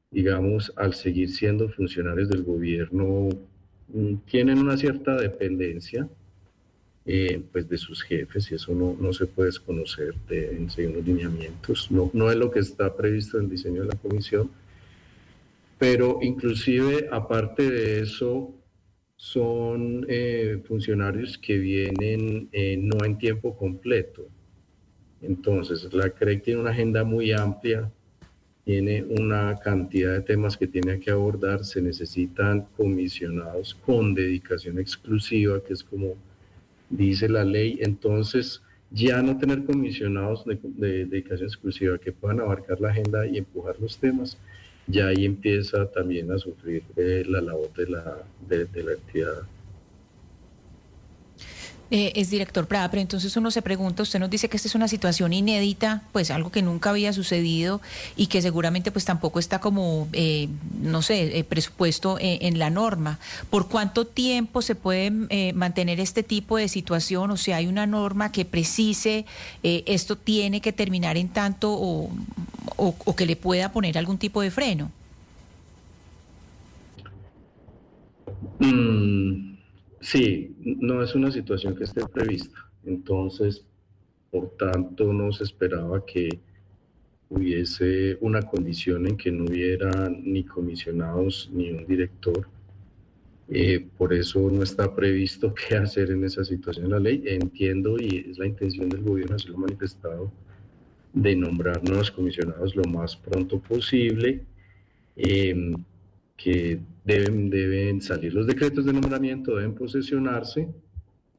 digamos, 0.09 0.71
al 0.77 0.93
seguir 0.93 1.29
siendo 1.29 1.67
funcionarios 1.69 2.29
del 2.29 2.43
gobierno, 2.43 3.29
mm, 3.89 4.15
tienen 4.25 4.59
una 4.59 4.77
cierta 4.77 5.17
dependencia 5.17 6.07
eh, 7.05 7.41
pues 7.51 7.67
de 7.67 7.77
sus 7.77 8.03
jefes 8.03 8.51
y 8.51 8.55
eso 8.55 8.73
no, 8.75 8.95
no 8.99 9.11
se 9.11 9.25
puede 9.25 9.47
desconocer, 9.47 10.13
en 10.29 10.69
seguir 10.69 10.95
los 10.95 11.05
lineamientos. 11.05 11.91
No, 11.91 12.11
no 12.13 12.29
es 12.31 12.37
lo 12.37 12.51
que 12.51 12.59
está 12.59 12.95
previsto 12.95 13.37
en 13.37 13.45
el 13.45 13.49
diseño 13.49 13.81
de 13.81 13.87
la 13.87 13.95
comisión, 13.95 14.51
pero 15.79 16.19
inclusive 16.21 17.09
aparte 17.11 17.69
de 17.69 18.01
eso, 18.01 18.53
son 19.21 20.03
eh, 20.09 20.59
funcionarios 20.67 21.37
que 21.37 21.59
vienen 21.59 22.49
eh, 22.51 22.75
no 22.75 23.05
en 23.05 23.19
tiempo 23.19 23.55
completo. 23.55 24.27
Entonces, 25.21 25.93
la 25.93 26.09
CREC 26.09 26.41
tiene 26.43 26.61
una 26.61 26.71
agenda 26.71 27.03
muy 27.03 27.31
amplia, 27.31 27.91
tiene 28.65 29.03
una 29.03 29.59
cantidad 29.59 30.13
de 30.13 30.21
temas 30.21 30.57
que 30.57 30.65
tiene 30.65 30.99
que 30.99 31.11
abordar, 31.11 31.63
se 31.63 31.83
necesitan 31.83 32.65
comisionados 32.75 33.75
con 33.75 34.15
dedicación 34.15 34.79
exclusiva, 34.79 35.63
que 35.63 35.73
es 35.73 35.83
como 35.83 36.15
dice 36.89 37.29
la 37.29 37.45
ley. 37.45 37.77
Entonces, 37.79 38.63
ya 38.89 39.21
no 39.21 39.37
tener 39.37 39.65
comisionados 39.65 40.43
de, 40.45 40.57
de 40.63 41.05
dedicación 41.05 41.47
exclusiva 41.47 41.99
que 41.99 42.11
puedan 42.11 42.39
abarcar 42.39 42.81
la 42.81 42.89
agenda 42.89 43.27
y 43.27 43.37
empujar 43.37 43.79
los 43.79 43.99
temas, 43.99 44.35
ya 44.87 45.07
ahí 45.07 45.25
empieza 45.25 45.89
también 45.91 46.31
a 46.31 46.37
sufrir 46.37 46.83
eh, 46.95 47.23
la 47.27 47.41
labor 47.41 47.73
de 47.73 47.87
la, 47.87 48.17
de, 48.47 48.83
la 48.83 48.93
entidad. 48.93 49.43
Eh, 51.91 52.13
es 52.15 52.29
director 52.29 52.67
Prada, 52.67 52.89
pero 52.89 53.01
entonces 53.01 53.35
uno 53.35 53.51
se 53.51 53.61
pregunta, 53.61 54.01
usted 54.01 54.19
nos 54.19 54.29
dice 54.29 54.49
que 54.49 54.57
esta 54.57 54.67
es 54.67 54.75
una 54.75 54.87
situación 54.87 55.33
inédita, 55.33 56.03
pues 56.11 56.31
algo 56.31 56.49
que 56.49 56.61
nunca 56.61 56.89
había 56.89 57.13
sucedido 57.13 57.81
y 58.15 58.27
que 58.27 58.41
seguramente 58.41 58.91
pues 58.91 59.05
tampoco 59.05 59.39
está 59.39 59.59
como, 59.59 60.07
eh, 60.13 60.47
no 60.81 61.01
sé, 61.01 61.45
presupuesto 61.47 62.17
en, 62.19 62.59
la 62.59 62.69
norma. 62.69 63.19
¿Por 63.49 63.67
cuánto 63.67 64.05
tiempo 64.05 64.61
se 64.61 64.75
puede 64.75 65.11
mantener 65.53 65.99
este 65.99 66.23
tipo 66.23 66.57
de 66.57 66.67
situación? 66.67 67.31
O 67.31 67.37
sea, 67.37 67.57
hay 67.57 67.67
una 67.67 67.85
norma 67.87 68.31
que 68.31 68.45
precise 68.45 69.25
esto 69.63 70.15
tiene 70.15 70.61
que 70.61 70.71
terminar 70.71 71.17
en 71.17 71.29
tanto 71.29 71.71
o, 71.73 72.09
o, 72.77 73.15
que 73.15 73.25
le 73.25 73.35
pueda 73.35 73.71
poner 73.71 73.97
algún 73.97 74.17
tipo 74.17 74.41
de 74.41 74.51
freno? 74.51 74.91
Mm, 78.59 79.00
sí, 80.01 80.55
no 80.59 81.01
es 81.01 81.15
una 81.15 81.31
situación 81.31 81.75
que 81.75 81.85
esté 81.85 82.05
prevista. 82.05 82.57
Entonces, 82.83 83.65
por 84.29 84.49
tanto, 84.57 85.13
no 85.13 85.31
se 85.31 85.43
esperaba 85.43 86.05
que 86.05 86.41
hubiese 87.29 88.17
una 88.19 88.41
condición 88.41 89.07
en 89.07 89.15
que 89.15 89.31
no 89.31 89.45
hubiera 89.45 90.09
ni 90.09 90.43
comisionados 90.43 91.49
ni 91.53 91.71
un 91.71 91.85
director. 91.85 92.47
Eh, 93.47 93.85
por 93.97 94.13
eso 94.13 94.49
no 94.49 94.63
está 94.63 94.95
previsto 94.95 95.53
qué 95.67 95.75
hacer 95.75 96.11
en 96.11 96.23
esa 96.23 96.43
situación 96.43 96.89
la 96.89 96.99
ley. 96.99 97.23
Entiendo 97.25 97.97
y 97.99 98.25
es 98.29 98.37
la 98.37 98.47
intención 98.47 98.89
del 98.89 99.03
gobierno, 99.03 99.35
así 99.35 99.47
lo 99.47 99.57
manifestado, 99.57 100.31
de 101.13 101.35
nombrar 101.35 101.83
nuevos 101.83 102.11
comisionados 102.11 102.75
lo 102.75 102.83
más 102.85 103.15
pronto 103.15 103.59
posible, 103.59 104.41
em, 105.15 105.75
que 106.41 106.79
deben, 107.03 107.49
deben 107.49 108.01
salir 108.01 108.33
los 108.33 108.47
decretos 108.47 108.85
de 108.85 108.93
nombramiento, 108.93 109.55
deben 109.55 109.75
posesionarse. 109.75 110.67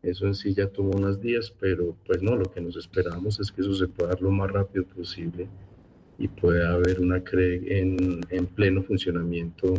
Eso 0.03 0.27
en 0.27 0.35
sí 0.35 0.53
ya 0.53 0.67
tomó 0.67 0.91
unos 0.91 1.21
días, 1.21 1.53
pero 1.61 1.97
pues 2.07 2.23
no, 2.23 2.37
lo 2.37 2.51
que 2.51 2.61
nos 2.61 2.77
esperamos 2.77 3.39
es 3.41 3.53
que 3.53 3.63
eso 3.63 3.75
se 3.75 3.89
pueda 3.89 4.11
dar 4.11 4.21
lo 4.21 4.31
más 4.31 4.51
rápido 4.51 4.85
posible 4.85 5.49
y 6.19 6.29
pueda 6.29 6.73
haber 6.73 7.01
una 7.01 7.23
CRE 7.23 7.79
en, 7.79 8.21
en 8.31 8.47
pleno 8.47 8.83
funcionamiento 8.83 9.75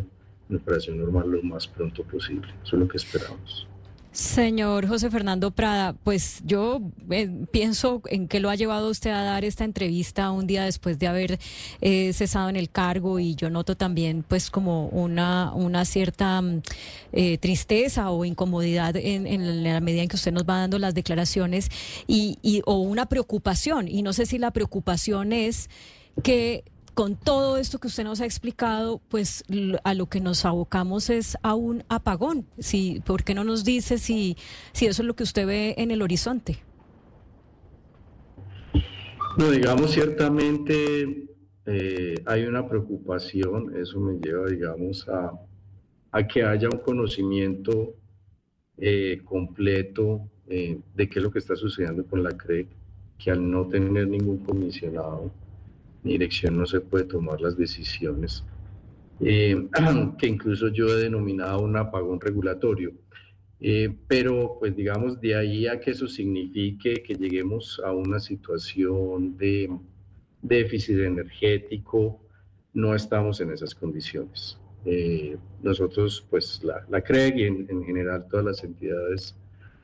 en 0.50 0.56
operación 0.56 0.98
normal 0.98 1.30
lo 1.30 1.44
más 1.44 1.68
pronto 1.68 2.04
posible. 2.04 2.48
Eso 2.64 2.76
es 2.76 2.82
lo 2.82 2.88
que 2.88 2.98
esperamos. 2.98 3.68
Señor 4.14 4.88
José 4.88 5.10
Fernando 5.10 5.50
Prada, 5.50 5.94
pues 6.04 6.44
yo 6.46 6.82
eh, 7.10 7.28
pienso 7.52 8.04
en 8.06 8.28
qué 8.28 8.40
lo 8.40 8.52
ha 8.52 8.56
llevado 8.56 8.92
usted 8.92 9.10
a 9.10 9.24
dar 9.24 9.44
esta 9.44 9.64
entrevista 9.64 10.30
un 10.30 10.46
día 10.46 10.66
después 10.66 11.00
de 11.00 11.08
haber 11.08 11.40
eh, 11.82 12.14
cesado 12.14 12.48
en 12.48 12.56
el 12.56 12.70
cargo 12.70 13.18
y 13.18 13.34
yo 13.34 13.50
noto 13.50 13.76
también 13.76 14.24
pues 14.28 14.52
como 14.52 14.86
una, 14.90 15.52
una 15.56 15.84
cierta 15.86 16.44
mm, 16.44 16.62
eh, 17.12 17.40
tristeza 17.40 18.12
o 18.12 18.24
incomodidad 18.24 18.96
en, 18.98 19.26
en, 19.26 19.64
la 19.64 19.80
medida 19.80 20.04
en 20.04 20.10
que 20.10 20.16
usted 20.16 20.32
nos 20.32 20.44
va 20.44 20.60
dando 20.60 20.78
las 20.78 20.94
declaraciones 20.94 21.70
y, 22.06 22.38
y 22.44 22.62
o 22.68 22.76
una 22.82 23.08
preocupación. 23.08 23.88
Y 23.88 24.04
no 24.04 24.14
sé 24.14 24.28
si 24.28 24.38
la 24.38 24.52
preocupación 24.52 25.34
es 25.34 25.72
que 26.22 26.64
con 26.94 27.16
todo 27.16 27.58
esto 27.58 27.80
que 27.80 27.88
usted 27.88 28.04
nos 28.04 28.22
ha 28.22 28.26
explicado, 28.26 29.02
pues 29.10 29.44
a 29.84 29.94
lo 29.94 30.06
que 30.08 30.20
nos 30.20 30.46
abocamos 30.46 31.10
es 31.10 31.38
a 31.42 31.56
un 31.56 31.84
apagón. 31.90 32.46
Si, 32.60 33.02
¿Por 33.06 33.24
qué 33.24 33.34
no 33.34 33.44
nos 33.44 33.64
dice 33.64 33.98
si, 33.98 34.38
si 34.74 34.86
eso 34.86 35.02
es 35.02 35.08
lo 35.08 35.16
que 35.16 35.24
usted 35.24 35.48
ve 35.48 35.76
en 35.78 35.92
el 35.92 36.02
horizonte? 36.02 36.60
No, 39.38 39.50
digamos, 39.50 39.92
ciertamente 39.92 41.28
eh, 41.66 42.16
hay 42.26 42.46
una 42.46 42.68
preocupación, 42.68 43.76
eso 43.76 44.00
me 44.00 44.20
lleva, 44.20 44.48
digamos, 44.48 45.08
a, 45.10 45.32
a 46.12 46.28
que 46.28 46.44
haya 46.44 46.70
un 46.72 46.80
conocimiento 46.80 47.96
eh, 48.78 49.22
completo 49.24 50.30
eh, 50.48 50.78
de 50.96 51.10
qué 51.10 51.20
es 51.20 51.24
lo 51.24 51.32
que 51.32 51.40
está 51.40 51.56
sucediendo 51.56 52.06
con 52.06 52.22
la 52.22 52.32
CREC, 52.32 52.68
que 53.18 53.32
al 53.32 53.50
no 53.50 53.68
tener 53.68 54.08
ningún 54.08 54.40
comisionado, 54.40 55.32
dirección 56.04 56.58
no 56.58 56.66
se 56.66 56.82
puede 56.82 57.06
tomar 57.06 57.42
las 57.42 57.58
decisiones, 57.58 58.44
eh, 59.22 59.68
que 60.18 60.28
incluso 60.28 60.68
yo 60.70 60.88
he 60.88 61.02
denominado 61.04 61.62
un 61.62 61.76
apagón 61.78 62.20
regulatorio. 62.20 62.94
Eh, 63.66 63.96
pero, 64.08 64.58
pues 64.60 64.76
digamos, 64.76 65.22
de 65.22 65.36
ahí 65.36 65.68
a 65.68 65.80
que 65.80 65.92
eso 65.92 66.08
signifique 66.08 67.02
que 67.02 67.16
lleguemos 67.16 67.82
a 67.86 67.94
una 67.94 68.20
situación 68.20 69.38
de 69.38 69.70
déficit 70.42 71.00
energético, 71.00 72.20
no 72.74 72.94
estamos 72.94 73.40
en 73.40 73.52
esas 73.52 73.74
condiciones. 73.74 74.60
Eh, 74.86 75.38
nosotros, 75.62 76.28
pues 76.30 76.62
la, 76.64 76.86
la 76.90 77.02
CREG 77.02 77.38
y 77.38 77.44
en, 77.44 77.86
general 77.86 78.28
todas 78.30 78.46
las 78.46 78.64
entidades 78.66 79.34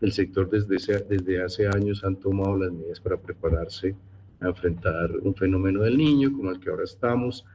del 0.02 0.12
sector 0.12 0.50
desde, 0.50 1.06
desde 1.06 1.42
hace 1.42 1.68
años 1.68 2.04
han 2.04 2.18
tomado 2.18 2.58
las 2.58 2.74
medidas 2.74 3.00
para 3.00 3.16
prepararse 3.16 3.96
a 4.42 4.48
enfrentar 4.48 5.12
un 5.22 5.36
fenómeno 5.36 5.82
del 5.82 5.98
niño 5.98 6.32
como 6.32 6.52
el 6.52 6.60
que 6.60 6.70
ahora 6.70 6.84
estamos, 6.84 7.46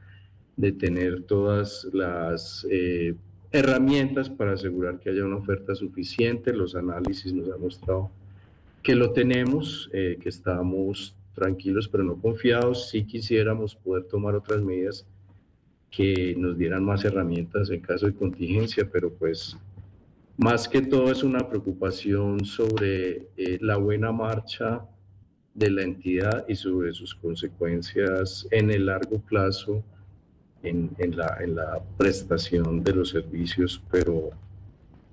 de 0.57 0.71
tener 0.71 1.23
todas 1.23 1.87
las 1.93 2.65
eh, 2.69 3.15
herramientas 3.51 4.29
para 4.29 4.53
asegurar 4.53 4.99
que 4.99 5.09
haya 5.09 5.25
una 5.25 5.37
oferta 5.37 5.75
suficiente. 5.75 6.53
Los 6.53 6.75
análisis 6.75 7.33
nos 7.33 7.51
han 7.51 7.61
mostrado 7.61 8.11
que 8.83 8.95
lo 8.95 9.11
tenemos, 9.11 9.89
eh, 9.93 10.17
que 10.21 10.29
estamos 10.29 11.15
tranquilos 11.33 11.87
pero 11.87 12.03
no 12.03 12.15
confiados. 12.15 12.89
Si 12.89 13.03
quisiéramos 13.03 13.75
poder 13.75 14.03
tomar 14.03 14.35
otras 14.35 14.61
medidas 14.61 15.05
que 15.89 16.35
nos 16.37 16.57
dieran 16.57 16.83
más 16.83 17.05
herramientas 17.05 17.69
en 17.69 17.81
caso 17.81 18.05
de 18.05 18.13
contingencia, 18.13 18.89
pero 18.91 19.11
pues 19.13 19.57
más 20.37 20.67
que 20.67 20.81
todo 20.81 21.11
es 21.11 21.23
una 21.23 21.47
preocupación 21.47 22.43
sobre 22.43 23.29
eh, 23.37 23.57
la 23.61 23.77
buena 23.77 24.11
marcha 24.11 24.85
de 25.55 25.71
la 25.71 25.83
entidad 25.83 26.45
y 26.47 26.55
sobre 26.55 26.93
sus 26.93 27.15
consecuencias 27.15 28.47
en 28.51 28.69
el 28.69 28.85
largo 28.85 29.19
plazo 29.19 29.83
en, 30.61 30.95
la, 31.15 31.37
en 31.41 31.55
la, 31.55 31.81
prestación 31.97 32.83
de 32.83 32.93
los 32.93 33.09
servicios, 33.09 33.81
pero, 33.91 34.31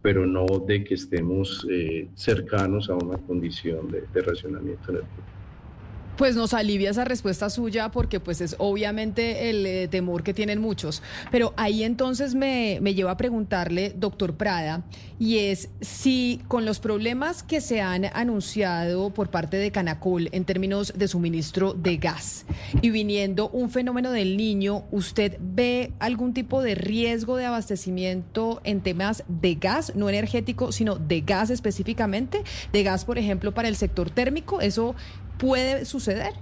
pero 0.00 0.26
no 0.26 0.46
de 0.66 0.82
que 0.82 0.94
estemos 0.94 1.66
eh, 1.70 2.08
cercanos 2.14 2.88
a 2.88 2.94
una 2.94 3.18
condición 3.18 3.90
de, 3.90 4.02
de 4.12 4.22
racionamiento 4.22 4.90
energético. 4.90 5.41
Pues 6.16 6.36
nos 6.36 6.54
alivia 6.54 6.90
esa 6.90 7.04
respuesta 7.04 7.48
suya 7.50 7.90
porque 7.90 8.20
pues 8.20 8.40
es 8.40 8.54
obviamente 8.58 9.50
el 9.50 9.66
eh, 9.66 9.88
temor 9.88 10.22
que 10.22 10.34
tienen 10.34 10.60
muchos. 10.60 11.02
Pero 11.30 11.54
ahí 11.56 11.84
entonces 11.84 12.34
me, 12.34 12.78
me 12.82 12.94
lleva 12.94 13.12
a 13.12 13.16
preguntarle, 13.16 13.94
doctor 13.96 14.34
Prada, 14.34 14.84
y 15.18 15.38
es 15.38 15.70
si 15.80 16.40
con 16.48 16.64
los 16.64 16.80
problemas 16.80 17.42
que 17.42 17.60
se 17.60 17.80
han 17.80 18.06
anunciado 18.12 19.10
por 19.10 19.30
parte 19.30 19.56
de 19.56 19.70
Canacol 19.70 20.28
en 20.32 20.44
términos 20.44 20.92
de 20.96 21.06
suministro 21.06 21.74
de 21.74 21.96
gas 21.96 22.44
y 22.80 22.90
viniendo 22.90 23.48
un 23.50 23.70
fenómeno 23.70 24.10
del 24.10 24.36
niño, 24.36 24.84
¿usted 24.90 25.38
ve 25.40 25.92
algún 25.98 26.34
tipo 26.34 26.60
de 26.60 26.74
riesgo 26.74 27.36
de 27.36 27.46
abastecimiento 27.46 28.60
en 28.64 28.80
temas 28.80 29.24
de 29.28 29.54
gas, 29.54 29.94
no 29.94 30.08
energético, 30.08 30.72
sino 30.72 30.96
de 30.96 31.20
gas 31.20 31.50
específicamente? 31.50 32.42
De 32.72 32.82
gas, 32.82 33.04
por 33.04 33.16
ejemplo, 33.16 33.52
para 33.54 33.68
el 33.68 33.76
sector 33.76 34.10
térmico, 34.10 34.60
¿eso 34.60 34.94
puede 35.42 35.84
suceder? 35.84 36.34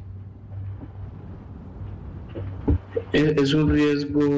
Es 3.15 3.55
un 3.55 3.71
riesgo 3.71 4.29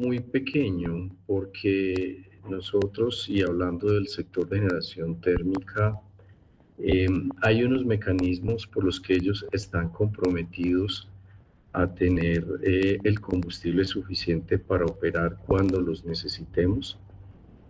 muy 0.00 0.18
pequeño 0.18 1.08
porque 1.24 2.28
nosotros, 2.50 3.28
y 3.28 3.42
hablando 3.42 3.92
del 3.92 4.08
sector 4.08 4.48
de 4.48 4.58
generación 4.58 5.20
térmica, 5.20 6.00
eh, 6.78 7.06
hay 7.42 7.62
unos 7.62 7.84
mecanismos 7.84 8.66
por 8.66 8.82
los 8.82 9.00
que 9.00 9.14
ellos 9.14 9.46
están 9.52 9.90
comprometidos 9.90 11.08
a 11.72 11.86
tener 11.86 12.44
eh, 12.64 12.98
el 13.04 13.20
combustible 13.20 13.84
suficiente 13.84 14.58
para 14.58 14.84
operar 14.84 15.38
cuando 15.46 15.80
los 15.80 16.04
necesitemos, 16.04 16.98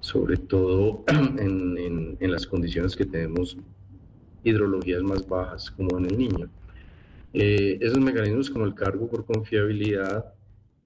sobre 0.01 0.39
todo 0.39 1.05
en 1.39 2.17
las 2.21 2.47
condiciones 2.47 2.97
que 2.97 3.05
tenemos 3.05 3.59
hidrologías 4.45 5.03
más 5.03 5.27
bajas, 5.27 5.71
como 5.71 5.99
en 5.99 6.07
el 6.07 6.19
niño. 6.19 6.49
Eh, 7.33 7.79
esos 7.81 7.99
mecanismos 7.99 8.51
como 8.51 8.67
el 8.67 8.75
cargo 8.75 9.09
por 9.09 9.25
confiabilidad 9.25 10.33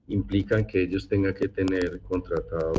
implican 0.07 0.65
que 0.65 0.83
ellos 0.83 1.07
tengan 1.07 1.33
que 1.33 1.49
tener 1.49 1.99
contratado 2.01 2.73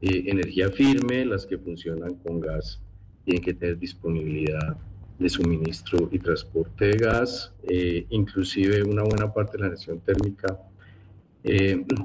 eh, 0.00 0.24
energía 0.26 0.70
firme, 0.70 1.24
las 1.24 1.44
que 1.46 1.58
funcionan 1.58 2.14
con 2.16 2.40
gas 2.40 2.80
tienen 3.24 3.42
que 3.42 3.54
tener 3.54 3.78
disponibilidad 3.78 4.76
de 5.18 5.28
suministro 5.28 6.08
y 6.12 6.18
transporte 6.18 6.86
de 6.86 6.98
gas, 6.98 7.52
eh, 7.68 8.06
inclusive 8.10 8.82
una 8.82 9.02
buena 9.02 9.32
parte 9.32 9.56
de 9.56 9.60
la 9.60 9.66
energía 9.68 9.94
térmica 10.04 10.58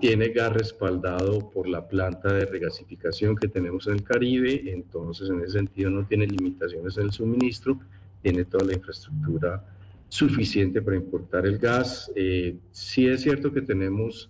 tiene 0.01 0.29
gas 0.29 0.51
respaldado 0.51 1.49
por 1.49 1.69
la 1.69 1.87
planta 1.87 2.33
de 2.33 2.45
regasificación 2.45 3.37
que 3.37 3.47
tenemos 3.47 3.87
en 3.87 3.93
el 3.93 4.03
Caribe, 4.03 4.69
entonces 4.73 5.29
en 5.29 5.41
ese 5.41 5.53
sentido 5.53 5.89
no 5.89 6.05
tiene 6.05 6.27
limitaciones 6.27 6.97
en 6.97 7.05
el 7.05 7.11
suministro, 7.11 7.79
tiene 8.21 8.43
toda 8.43 8.65
la 8.65 8.73
infraestructura 8.73 9.63
suficiente 10.09 10.81
para 10.81 10.97
importar 10.97 11.45
el 11.45 11.57
gas. 11.57 12.11
Eh, 12.15 12.57
sí 12.71 13.07
es 13.07 13.21
cierto 13.21 13.53
que 13.53 13.61
tenemos 13.61 14.29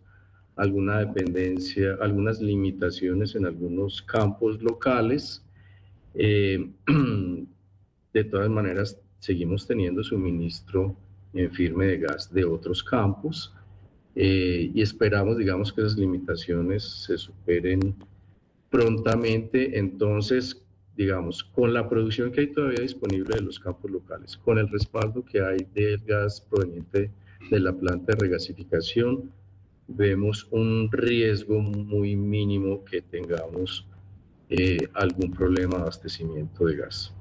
alguna 0.56 1.00
dependencia, 1.00 1.98
algunas 2.02 2.40
limitaciones 2.40 3.34
en 3.34 3.48
algunos 3.48 4.04
campos 4.04 4.62
locales. 4.62 5.44
Eh, 6.14 6.70
de 8.14 8.24
todas 8.26 8.50
maneras, 8.50 9.00
seguimos 9.20 9.66
teniendo 9.66 10.04
suministro 10.04 10.96
en 11.34 11.50
firme 11.52 11.86
de 11.88 11.98
gas 11.98 12.32
de 12.32 12.46
otros 12.46 12.84
campos. 12.84 13.56
Eh, 14.16 14.72
y 14.74 14.82
esperamos, 14.82 15.38
digamos, 15.38 15.72
que 15.72 15.82
esas 15.82 15.98
limitaciones 15.98 16.84
se 16.84 17.18
superen 17.18 17.96
prontamente. 18.70 19.78
Entonces, 19.78 20.62
digamos, 20.96 21.44
con 21.44 21.74
la 21.74 21.88
producción 21.88 22.32
que 22.32 22.42
hay 22.42 22.48
todavía 22.48 22.82
disponible 22.82 23.36
de 23.36 23.42
los 23.42 23.60
campos 23.60 23.90
locales, 23.90 24.38
con 24.38 24.58
el 24.58 24.68
respaldo 24.70 25.24
que 25.24 25.42
hay 25.42 25.66
del 25.74 26.00
gas 26.00 26.42
proveniente 26.42 27.12
de 27.50 27.60
la 27.60 27.74
planta 27.74 28.14
de 28.14 28.20
regasificación, 28.20 29.32
vemos 29.88 30.48
un 30.52 30.90
riesgo 30.92 31.60
muy 31.62 32.16
mínimo 32.16 32.84
que 32.84 33.02
tengamos 33.02 33.88
eh, 34.50 34.78
algún 34.94 35.32
problema 35.32 35.76
de 35.78 35.82
abastecimiento 35.82 36.66
de 36.66 36.76
gas. 36.76 37.14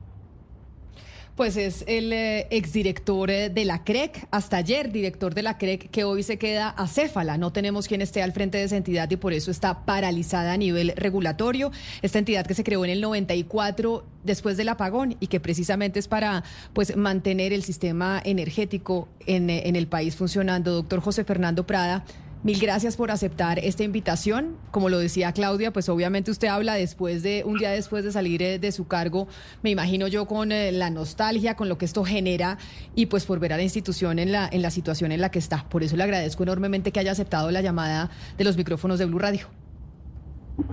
Pues 1.38 1.56
es 1.56 1.84
el 1.86 2.12
eh, 2.12 2.48
exdirector 2.50 3.30
eh, 3.30 3.48
de 3.48 3.64
la 3.64 3.84
CREC, 3.84 4.26
hasta 4.32 4.56
ayer 4.56 4.90
director 4.90 5.34
de 5.34 5.42
la 5.42 5.56
CREC, 5.56 5.88
que 5.88 6.02
hoy 6.02 6.24
se 6.24 6.36
queda 6.36 6.70
acéfala. 6.70 7.38
No 7.38 7.52
tenemos 7.52 7.86
quien 7.86 8.02
esté 8.02 8.24
al 8.24 8.32
frente 8.32 8.58
de 8.58 8.64
esa 8.64 8.76
entidad 8.76 9.08
y 9.08 9.16
por 9.18 9.32
eso 9.32 9.52
está 9.52 9.84
paralizada 9.84 10.54
a 10.54 10.56
nivel 10.56 10.92
regulatorio. 10.96 11.70
Esta 12.02 12.18
entidad 12.18 12.44
que 12.44 12.54
se 12.54 12.64
creó 12.64 12.84
en 12.84 12.90
el 12.90 13.00
94 13.00 14.04
después 14.24 14.56
del 14.56 14.68
apagón 14.68 15.16
y 15.20 15.28
que 15.28 15.38
precisamente 15.38 16.00
es 16.00 16.08
para 16.08 16.42
pues 16.72 16.96
mantener 16.96 17.52
el 17.52 17.62
sistema 17.62 18.20
energético 18.24 19.06
en, 19.24 19.48
en 19.48 19.76
el 19.76 19.86
país 19.86 20.16
funcionando. 20.16 20.72
Doctor 20.72 20.98
José 20.98 21.22
Fernando 21.22 21.64
Prada. 21.68 22.04
Mil 22.44 22.60
gracias 22.60 22.96
por 22.96 23.10
aceptar 23.10 23.58
esta 23.58 23.82
invitación. 23.82 24.56
Como 24.70 24.88
lo 24.90 24.98
decía 24.98 25.32
Claudia, 25.32 25.72
pues 25.72 25.88
obviamente 25.88 26.30
usted 26.30 26.46
habla 26.46 26.74
después 26.74 27.24
de 27.24 27.42
un 27.44 27.58
día 27.58 27.70
después 27.70 28.04
de 28.04 28.12
salir 28.12 28.42
eh, 28.42 28.60
de 28.60 28.70
su 28.70 28.86
cargo, 28.86 29.26
me 29.64 29.70
imagino 29.70 30.06
yo 30.06 30.26
con 30.26 30.52
eh, 30.52 30.70
la 30.70 30.88
nostalgia, 30.88 31.56
con 31.56 31.68
lo 31.68 31.78
que 31.78 31.84
esto 31.84 32.04
genera 32.04 32.56
y 32.94 33.06
pues 33.06 33.24
por 33.24 33.40
ver 33.40 33.54
a 33.54 33.56
la 33.56 33.64
institución 33.64 34.20
en 34.20 34.30
la 34.30 34.48
en 34.52 34.62
la 34.62 34.70
situación 34.70 35.10
en 35.10 35.20
la 35.20 35.32
que 35.32 35.40
está. 35.40 35.68
Por 35.68 35.82
eso 35.82 35.96
le 35.96 36.04
agradezco 36.04 36.44
enormemente 36.44 36.92
que 36.92 37.00
haya 37.00 37.10
aceptado 37.10 37.50
la 37.50 37.60
llamada 37.60 38.10
de 38.36 38.44
los 38.44 38.56
micrófonos 38.56 39.00
de 39.00 39.06
Blue 39.06 39.18
Radio. 39.18 39.48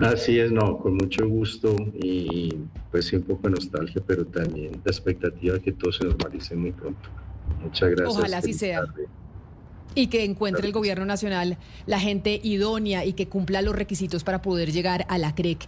Así 0.02 0.40
es, 0.40 0.52
no, 0.52 0.78
con 0.78 0.96
mucho 0.96 1.28
gusto 1.28 1.76
y 1.96 2.56
pues 2.92 3.06
sí 3.06 3.16
un 3.16 3.24
poco 3.24 3.50
de 3.50 3.56
nostalgia, 3.56 4.04
pero 4.06 4.24
también 4.26 4.74
la 4.84 4.92
expectativa 4.92 5.56
de 5.56 5.62
que 5.62 5.72
todo 5.72 5.92
se 5.92 6.04
normalice 6.04 6.56
muy 6.56 6.72
pronto. 6.72 7.10
Muchas 7.64 7.90
gracias. 7.90 8.18
Ojalá 8.18 8.38
así 8.38 8.54
sea 8.54 8.84
y 9.96 10.08
que 10.08 10.24
encuentre 10.24 10.68
el 10.68 10.74
gobierno 10.74 11.06
nacional 11.06 11.58
la 11.86 12.00
gente 12.00 12.40
idónea 12.44 13.06
y 13.06 13.14
que 13.14 13.28
cumpla 13.28 13.62
los 13.62 13.76
requisitos 13.76 14.24
para 14.24 14.42
poder 14.42 14.72
llegar 14.72 15.06
a 15.10 15.18
la 15.18 15.34
CREC. 15.34 15.66